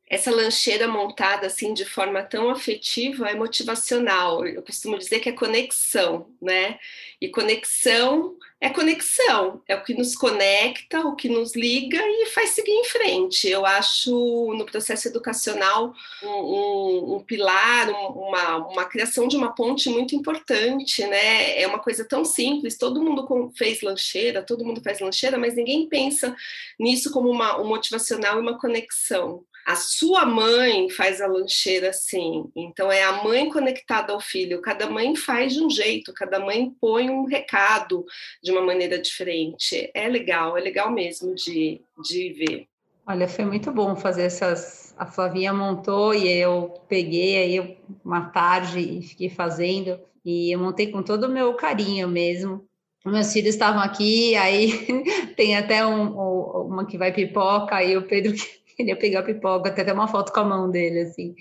Essa 0.09 0.29
lancheira 0.31 0.87
montada 0.87 1.47
assim 1.47 1.73
de 1.73 1.85
forma 1.85 2.21
tão 2.21 2.49
afetiva 2.49 3.29
é 3.29 3.35
motivacional. 3.35 4.45
Eu 4.45 4.61
costumo 4.61 4.97
dizer 4.97 5.19
que 5.19 5.29
é 5.29 5.31
conexão, 5.31 6.27
né? 6.41 6.77
E 7.19 7.29
conexão 7.29 8.37
é 8.63 8.69
conexão, 8.69 9.61
é 9.67 9.75
o 9.75 9.83
que 9.83 9.93
nos 9.93 10.15
conecta, 10.15 11.01
o 11.01 11.17
que 11.17 11.27
nos 11.27 11.53
liga 11.53 11.99
e 12.01 12.27
faz 12.27 12.51
seguir 12.51 12.71
em 12.71 12.85
frente. 12.85 13.49
Eu 13.49 13.65
acho 13.65 14.09
no 14.53 14.65
processo 14.65 15.09
educacional 15.09 15.93
um, 16.23 16.27
um, 16.27 17.15
um 17.15 17.19
pilar, 17.19 17.89
um, 17.89 18.07
uma, 18.29 18.57
uma 18.67 18.85
criação 18.85 19.27
de 19.27 19.35
uma 19.35 19.53
ponte 19.53 19.89
muito 19.89 20.15
importante, 20.15 21.05
né? 21.05 21.59
É 21.61 21.67
uma 21.67 21.79
coisa 21.79 22.05
tão 22.05 22.23
simples, 22.23 22.77
todo 22.77 23.01
mundo 23.01 23.51
fez 23.57 23.81
lancheira, 23.81 24.41
todo 24.41 24.63
mundo 24.63 24.81
faz 24.81 25.01
lancheira, 25.01 25.37
mas 25.37 25.55
ninguém 25.55 25.89
pensa 25.89 26.33
nisso 26.79 27.11
como 27.11 27.29
uma, 27.29 27.59
um 27.59 27.67
motivacional 27.67 28.37
e 28.37 28.41
uma 28.41 28.57
conexão. 28.57 29.43
A 29.65 29.75
sua 29.75 30.25
mãe 30.25 30.89
faz 30.89 31.21
a 31.21 31.27
lancheira 31.27 31.89
assim, 31.89 32.45
então 32.53 32.91
é 32.91 33.03
a 33.03 33.23
mãe 33.23 33.49
conectada 33.49 34.11
ao 34.11 34.19
filho. 34.19 34.61
Cada 34.61 34.89
mãe 34.89 35.15
faz 35.15 35.53
de 35.53 35.63
um 35.63 35.69
jeito, 35.69 36.13
cada 36.13 36.39
mãe 36.39 36.69
põe 36.81 37.09
um 37.09 37.25
recado 37.25 38.05
de 38.41 38.51
uma 38.51 38.61
maneira 38.61 38.99
diferente. 38.99 39.89
É 39.93 40.07
legal, 40.07 40.57
é 40.57 40.61
legal 40.61 40.91
mesmo 40.91 41.33
de, 41.33 41.81
de 42.03 42.33
ver. 42.33 42.67
Olha, 43.07 43.27
foi 43.27 43.45
muito 43.45 43.71
bom 43.71 43.95
fazer 43.95 44.23
essas. 44.23 44.93
A 44.97 45.05
Flavinha 45.05 45.53
montou 45.53 46.13
e 46.13 46.27
eu 46.29 46.73
peguei 46.87 47.37
aí 47.37 47.77
uma 48.03 48.29
tarde 48.29 48.79
e 48.79 49.01
fiquei 49.01 49.29
fazendo. 49.29 49.99
E 50.25 50.53
eu 50.53 50.59
montei 50.59 50.91
com 50.91 51.01
todo 51.01 51.25
o 51.25 51.31
meu 51.31 51.53
carinho 51.53 52.07
mesmo. 52.07 52.67
Meus 53.05 53.33
filhos 53.33 53.49
estavam 53.49 53.81
aqui, 53.81 54.35
aí 54.35 54.71
tem 55.35 55.57
até 55.57 55.85
um, 55.85 56.13
uma 56.13 56.85
que 56.85 56.97
vai 56.97 57.11
pipoca, 57.11 57.83
e 57.83 57.97
o 57.97 58.03
Pedro 58.03 58.33
ele 58.79 58.89
ia 58.89 58.95
pegar 58.95 59.23
pipoca, 59.23 59.69
até 59.69 59.93
uma 59.93 60.07
foto 60.07 60.31
com 60.31 60.39
a 60.41 60.45
mão 60.45 60.69
dele, 60.69 61.01
assim. 61.01 61.35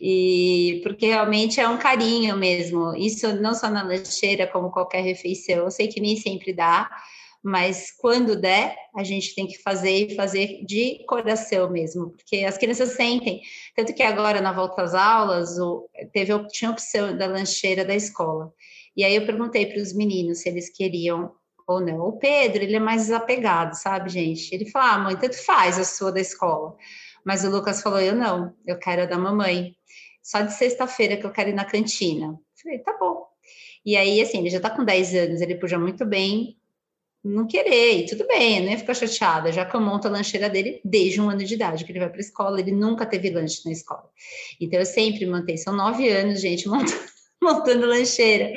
E 0.00 0.80
porque 0.82 1.06
realmente 1.06 1.60
é 1.60 1.68
um 1.68 1.78
carinho 1.78 2.36
mesmo. 2.36 2.94
Isso 2.96 3.32
não 3.40 3.54
só 3.54 3.68
na 3.68 3.82
lancheira, 3.82 4.46
como 4.46 4.70
qualquer 4.70 5.02
refeição. 5.02 5.58
Eu 5.64 5.70
sei 5.70 5.88
que 5.88 6.00
nem 6.00 6.16
sempre 6.16 6.52
dá, 6.52 6.88
mas 7.42 7.90
quando 7.92 8.40
der, 8.40 8.76
a 8.94 9.04
gente 9.04 9.34
tem 9.34 9.46
que 9.46 9.58
fazer 9.62 9.90
e 9.90 10.14
fazer 10.14 10.64
de 10.66 11.04
coração 11.06 11.70
mesmo, 11.70 12.10
porque 12.10 12.44
as 12.44 12.58
crianças 12.58 12.90
sentem. 12.90 13.40
Tanto 13.76 13.94
que 13.94 14.02
agora, 14.02 14.40
na 14.40 14.52
volta 14.52 14.82
às 14.82 14.94
aulas, 14.94 15.56
teve, 16.12 16.32
tinha 16.48 16.70
opção 16.70 17.16
da 17.16 17.26
lancheira 17.26 17.84
da 17.84 17.94
escola. 17.94 18.52
E 18.96 19.04
aí 19.04 19.14
eu 19.14 19.24
perguntei 19.24 19.66
para 19.66 19.80
os 19.80 19.92
meninos 19.92 20.38
se 20.40 20.48
eles 20.48 20.68
queriam 20.68 21.32
ou 21.68 21.80
não. 21.80 22.00
O 22.00 22.18
Pedro, 22.18 22.62
ele 22.62 22.76
é 22.76 22.80
mais 22.80 23.02
desapegado, 23.02 23.76
sabe, 23.76 24.08
gente? 24.08 24.52
Ele 24.54 24.68
fala, 24.70 24.94
ah, 24.94 24.98
mãe, 24.98 25.16
tanto 25.16 25.36
faz 25.44 25.78
a 25.78 25.84
sua 25.84 26.10
da 26.10 26.20
escola. 26.20 26.74
Mas 27.24 27.44
o 27.44 27.50
Lucas 27.50 27.82
falou, 27.82 28.00
eu 28.00 28.16
não, 28.16 28.54
eu 28.66 28.78
quero 28.78 29.02
a 29.02 29.06
da 29.06 29.18
mamãe. 29.18 29.76
Só 30.22 30.40
de 30.40 30.52
sexta-feira 30.54 31.16
que 31.16 31.26
eu 31.26 31.30
quero 31.30 31.50
ir 31.50 31.54
na 31.54 31.64
cantina. 31.64 32.38
falei, 32.62 32.78
tá 32.78 32.96
bom. 32.98 33.26
E 33.84 33.96
aí, 33.96 34.20
assim, 34.20 34.38
ele 34.38 34.50
já 34.50 34.60
tá 34.60 34.70
com 34.70 34.84
10 34.84 35.14
anos, 35.14 35.40
ele 35.40 35.56
podia 35.56 35.78
muito 35.78 36.04
bem 36.04 36.56
não 37.22 37.46
querer, 37.46 37.98
e 37.98 38.06
tudo 38.06 38.26
bem, 38.26 38.58
eu 38.58 38.62
não 38.62 38.70
ia 38.70 38.78
ficar 38.78 38.94
chateada, 38.94 39.52
já 39.52 39.64
que 39.64 39.74
eu 39.74 39.80
monto 39.80 40.06
a 40.06 40.10
lancheira 40.10 40.48
dele 40.48 40.80
desde 40.84 41.20
um 41.20 41.28
ano 41.28 41.44
de 41.44 41.54
idade, 41.54 41.84
que 41.84 41.90
ele 41.92 41.98
vai 41.98 42.08
para 42.08 42.18
a 42.18 42.20
escola, 42.20 42.60
ele 42.60 42.70
nunca 42.70 43.04
teve 43.04 43.28
lanche 43.28 43.60
na 43.66 43.72
escola. 43.72 44.08
Então, 44.60 44.78
eu 44.78 44.86
sempre 44.86 45.26
mantenho, 45.26 45.58
são 45.58 45.74
nove 45.74 46.08
anos, 46.08 46.40
gente, 46.40 46.68
montando 46.68 47.17
montando 47.42 47.86
lancheira. 47.86 48.52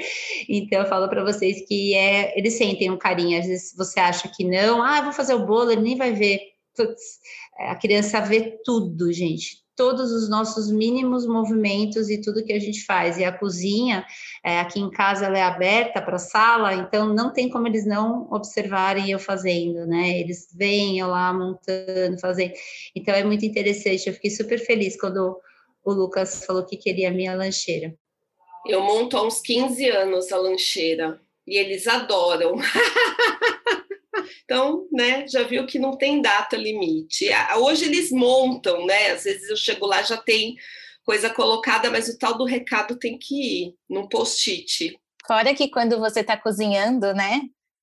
Então 0.49 0.79
eu 0.79 0.85
falo 0.85 1.07
para 1.07 1.23
vocês 1.23 1.65
que 1.67 1.93
é, 1.93 2.37
eles 2.37 2.57
sentem 2.57 2.89
um 2.89 2.97
carinho. 2.97 3.39
Às 3.39 3.45
vezes 3.45 3.75
você 3.75 3.99
acha 3.99 4.27
que 4.27 4.43
não, 4.43 4.81
ah, 4.81 5.01
vou 5.01 5.13
fazer 5.13 5.33
o 5.33 5.45
bolo, 5.45 5.71
ele 5.71 5.81
nem 5.81 5.97
vai 5.97 6.13
ver. 6.13 6.39
Putz, 6.75 7.19
a 7.59 7.75
criança 7.75 8.21
vê 8.21 8.59
tudo, 8.63 9.11
gente. 9.11 9.61
Todos 9.75 10.11
os 10.11 10.29
nossos 10.29 10.71
mínimos 10.71 11.25
movimentos 11.25 12.09
e 12.09 12.21
tudo 12.21 12.43
que 12.43 12.53
a 12.53 12.59
gente 12.59 12.85
faz. 12.85 13.17
E 13.17 13.23
a 13.23 13.31
cozinha, 13.31 14.05
é, 14.43 14.59
aqui 14.59 14.79
em 14.79 14.89
casa, 14.89 15.25
ela 15.25 15.37
é 15.37 15.43
aberta 15.43 16.01
para 16.01 16.15
a 16.15 16.19
sala, 16.19 16.73
então 16.73 17.13
não 17.13 17.33
tem 17.33 17.49
como 17.49 17.67
eles 17.67 17.85
não 17.85 18.27
observarem 18.31 19.09
eu 19.11 19.19
fazendo, 19.19 19.85
né? 19.87 20.19
Eles 20.19 20.47
vêm 20.55 20.99
eu 20.99 21.07
lá 21.07 21.33
montando, 21.33 22.19
fazendo. 22.19 22.53
Então 22.95 23.13
é 23.13 23.23
muito 23.23 23.45
interessante. 23.45 24.07
Eu 24.07 24.13
fiquei 24.13 24.29
super 24.29 24.59
feliz 24.59 24.99
quando 24.99 25.37
o 25.83 25.93
Lucas 25.93 26.45
falou 26.45 26.65
que 26.65 26.77
queria 26.77 27.09
a 27.09 27.13
minha 27.13 27.35
lancheira. 27.35 27.95
Eu 28.65 28.81
monto 28.81 29.17
há 29.17 29.25
uns 29.25 29.41
15 29.41 29.89
anos 29.89 30.31
a 30.31 30.37
lancheira 30.37 31.19
e 31.47 31.57
eles 31.57 31.87
adoram. 31.87 32.55
então, 34.43 34.87
né, 34.91 35.27
já 35.27 35.43
viu 35.43 35.65
que 35.65 35.79
não 35.79 35.97
tem 35.97 36.21
data 36.21 36.55
limite. 36.55 37.29
Hoje 37.57 37.85
eles 37.85 38.11
montam, 38.11 38.85
né? 38.85 39.11
Às 39.11 39.23
vezes 39.23 39.49
eu 39.49 39.57
chego 39.57 39.85
lá 39.85 40.01
já 40.03 40.17
tem 40.17 40.55
coisa 41.03 41.29
colocada, 41.29 41.89
mas 41.89 42.07
o 42.07 42.17
tal 42.17 42.37
do 42.37 42.45
recado 42.45 42.97
tem 42.97 43.17
que 43.17 43.35
ir 43.35 43.75
num 43.89 44.07
post-it. 44.07 44.97
Fora 45.27 45.53
que 45.53 45.69
quando 45.69 45.99
você 45.99 46.21
está 46.21 46.37
cozinhando, 46.37 47.13
né? 47.13 47.41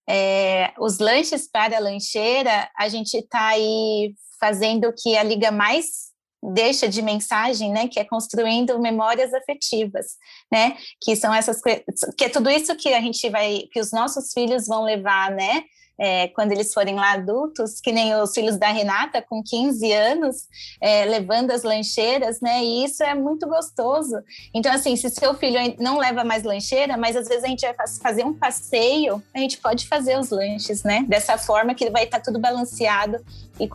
É, 0.08 0.72
os 0.78 0.98
lanches 0.98 1.46
para 1.46 1.76
a 1.76 1.80
lancheira, 1.80 2.70
a 2.76 2.88
gente 2.88 3.14
está 3.14 3.48
aí 3.48 4.14
fazendo 4.40 4.92
que 4.96 5.16
a 5.16 5.22
liga 5.22 5.50
mais 5.50 6.08
deixa 6.42 6.88
de 6.88 7.02
mensagem, 7.02 7.72
né, 7.72 7.88
que 7.88 7.98
é 7.98 8.04
construindo 8.04 8.78
memórias 8.78 9.34
afetivas, 9.34 10.16
né, 10.50 10.76
que 11.00 11.16
são 11.16 11.34
essas 11.34 11.60
que 11.60 12.24
é 12.24 12.28
tudo 12.28 12.48
isso 12.48 12.74
que 12.76 12.94
a 12.94 13.00
gente 13.00 13.28
vai, 13.28 13.64
que 13.72 13.80
os 13.80 13.92
nossos 13.92 14.32
filhos 14.32 14.66
vão 14.66 14.84
levar, 14.84 15.30
né, 15.30 15.64
é, 15.98 16.28
quando 16.28 16.52
eles 16.52 16.72
forem 16.72 16.94
lá 16.94 17.12
adultos, 17.12 17.80
que 17.80 17.90
nem 17.90 18.14
os 18.14 18.32
filhos 18.32 18.56
da 18.56 18.68
Renata, 18.68 19.20
com 19.20 19.42
15 19.42 19.92
anos, 19.92 20.36
é, 20.80 21.04
levando 21.04 21.50
as 21.50 21.64
lancheiras, 21.64 22.40
né? 22.40 22.62
E 22.62 22.84
isso 22.84 23.02
é 23.02 23.14
muito 23.14 23.48
gostoso. 23.48 24.14
Então, 24.54 24.72
assim, 24.72 24.94
se 24.94 25.10
seu 25.10 25.34
filho 25.34 25.58
não 25.80 25.98
leva 25.98 26.22
mais 26.22 26.44
lancheira, 26.44 26.96
mas 26.96 27.16
às 27.16 27.26
vezes 27.26 27.42
a 27.42 27.48
gente 27.48 27.66
vai 27.66 27.74
fazer 28.00 28.24
um 28.24 28.32
passeio, 28.32 29.20
a 29.34 29.40
gente 29.40 29.58
pode 29.58 29.88
fazer 29.88 30.18
os 30.18 30.30
lanches, 30.30 30.84
né? 30.84 31.04
Dessa 31.08 31.36
forma 31.36 31.74
que 31.74 31.90
vai 31.90 32.04
estar 32.04 32.20
tudo 32.20 32.38
balanceado 32.38 33.18
e, 33.58 33.68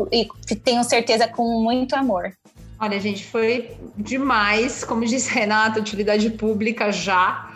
e 0.50 0.56
tenho 0.56 0.84
certeza 0.86 1.28
com 1.28 1.62
muito 1.62 1.94
amor. 1.94 2.34
Olha, 2.84 3.00
gente, 3.00 3.24
foi 3.24 3.72
demais. 3.98 4.84
Como 4.84 5.06
disse 5.06 5.32
Renata, 5.40 5.80
utilidade 5.80 6.30
pública 6.32 6.92
já. 6.92 7.50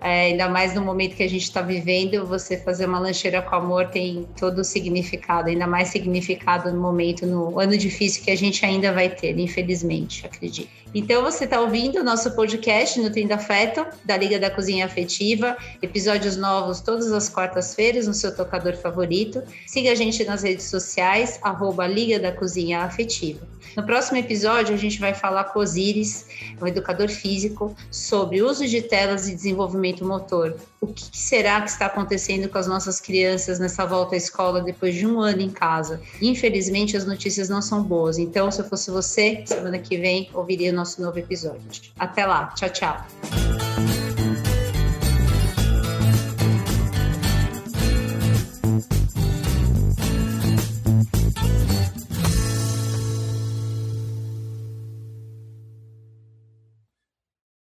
É, 0.00 0.28
ainda 0.28 0.48
mais 0.48 0.74
no 0.74 0.80
momento 0.80 1.14
que 1.14 1.22
a 1.22 1.28
gente 1.28 1.42
está 1.42 1.60
vivendo, 1.60 2.24
você 2.26 2.56
fazer 2.56 2.86
uma 2.86 2.98
lancheira 2.98 3.42
com 3.42 3.54
amor 3.54 3.88
tem 3.88 4.26
todo 4.38 4.60
o 4.60 4.64
significado, 4.64 5.50
ainda 5.50 5.66
mais 5.66 5.88
significado 5.88 6.72
no 6.72 6.80
momento, 6.80 7.26
no 7.26 7.60
ano 7.60 7.76
difícil 7.76 8.24
que 8.24 8.30
a 8.30 8.36
gente 8.36 8.64
ainda 8.64 8.90
vai 8.92 9.10
ter, 9.10 9.38
infelizmente, 9.38 10.24
acredito. 10.24 10.81
Então 10.94 11.22
você 11.22 11.44
está 11.44 11.58
ouvindo 11.58 12.00
o 12.00 12.04
nosso 12.04 12.30
podcast 12.32 13.00
Nutrindo 13.00 13.32
Afeto, 13.32 13.86
da 14.04 14.14
Liga 14.14 14.38
da 14.38 14.50
Cozinha 14.50 14.84
Afetiva, 14.84 15.56
episódios 15.80 16.36
novos 16.36 16.82
todas 16.82 17.10
as 17.12 17.30
quartas-feiras 17.30 18.06
no 18.06 18.12
seu 18.12 18.34
tocador 18.36 18.76
favorito. 18.76 19.42
Siga 19.66 19.92
a 19.92 19.94
gente 19.94 20.22
nas 20.24 20.42
redes 20.42 20.66
sociais, 20.66 21.38
arroba 21.42 21.86
Liga 21.86 22.20
da 22.20 22.30
Cozinha 22.30 22.80
Afetiva. 22.80 23.40
No 23.74 23.86
próximo 23.86 24.18
episódio, 24.18 24.74
a 24.74 24.78
gente 24.78 25.00
vai 25.00 25.14
falar 25.14 25.44
com 25.44 25.60
Osiris, 25.60 26.26
um 26.60 26.66
educador 26.66 27.08
físico, 27.08 27.74
sobre 27.90 28.42
uso 28.42 28.66
de 28.66 28.82
telas 28.82 29.28
e 29.28 29.34
desenvolvimento 29.34 30.04
motor. 30.04 30.54
O 30.82 30.88
que 30.88 31.16
será 31.16 31.60
que 31.60 31.70
está 31.70 31.86
acontecendo 31.86 32.48
com 32.48 32.58
as 32.58 32.66
nossas 32.66 33.00
crianças 33.00 33.60
nessa 33.60 33.86
volta 33.86 34.16
à 34.16 34.18
escola 34.18 34.60
depois 34.60 34.96
de 34.96 35.06
um 35.06 35.20
ano 35.20 35.40
em 35.40 35.48
casa? 35.48 36.00
Infelizmente, 36.20 36.96
as 36.96 37.06
notícias 37.06 37.48
não 37.48 37.62
são 37.62 37.84
boas. 37.84 38.18
Então, 38.18 38.50
se 38.50 38.60
eu 38.60 38.64
fosse 38.64 38.90
você, 38.90 39.44
semana 39.46 39.78
que 39.78 39.96
vem, 39.96 40.28
ouviria 40.34 40.72
o 40.72 40.74
nosso 40.74 41.00
novo 41.00 41.16
episódio. 41.20 41.62
Até 41.96 42.26
lá. 42.26 42.48
Tchau, 42.56 42.68
tchau. 42.70 43.71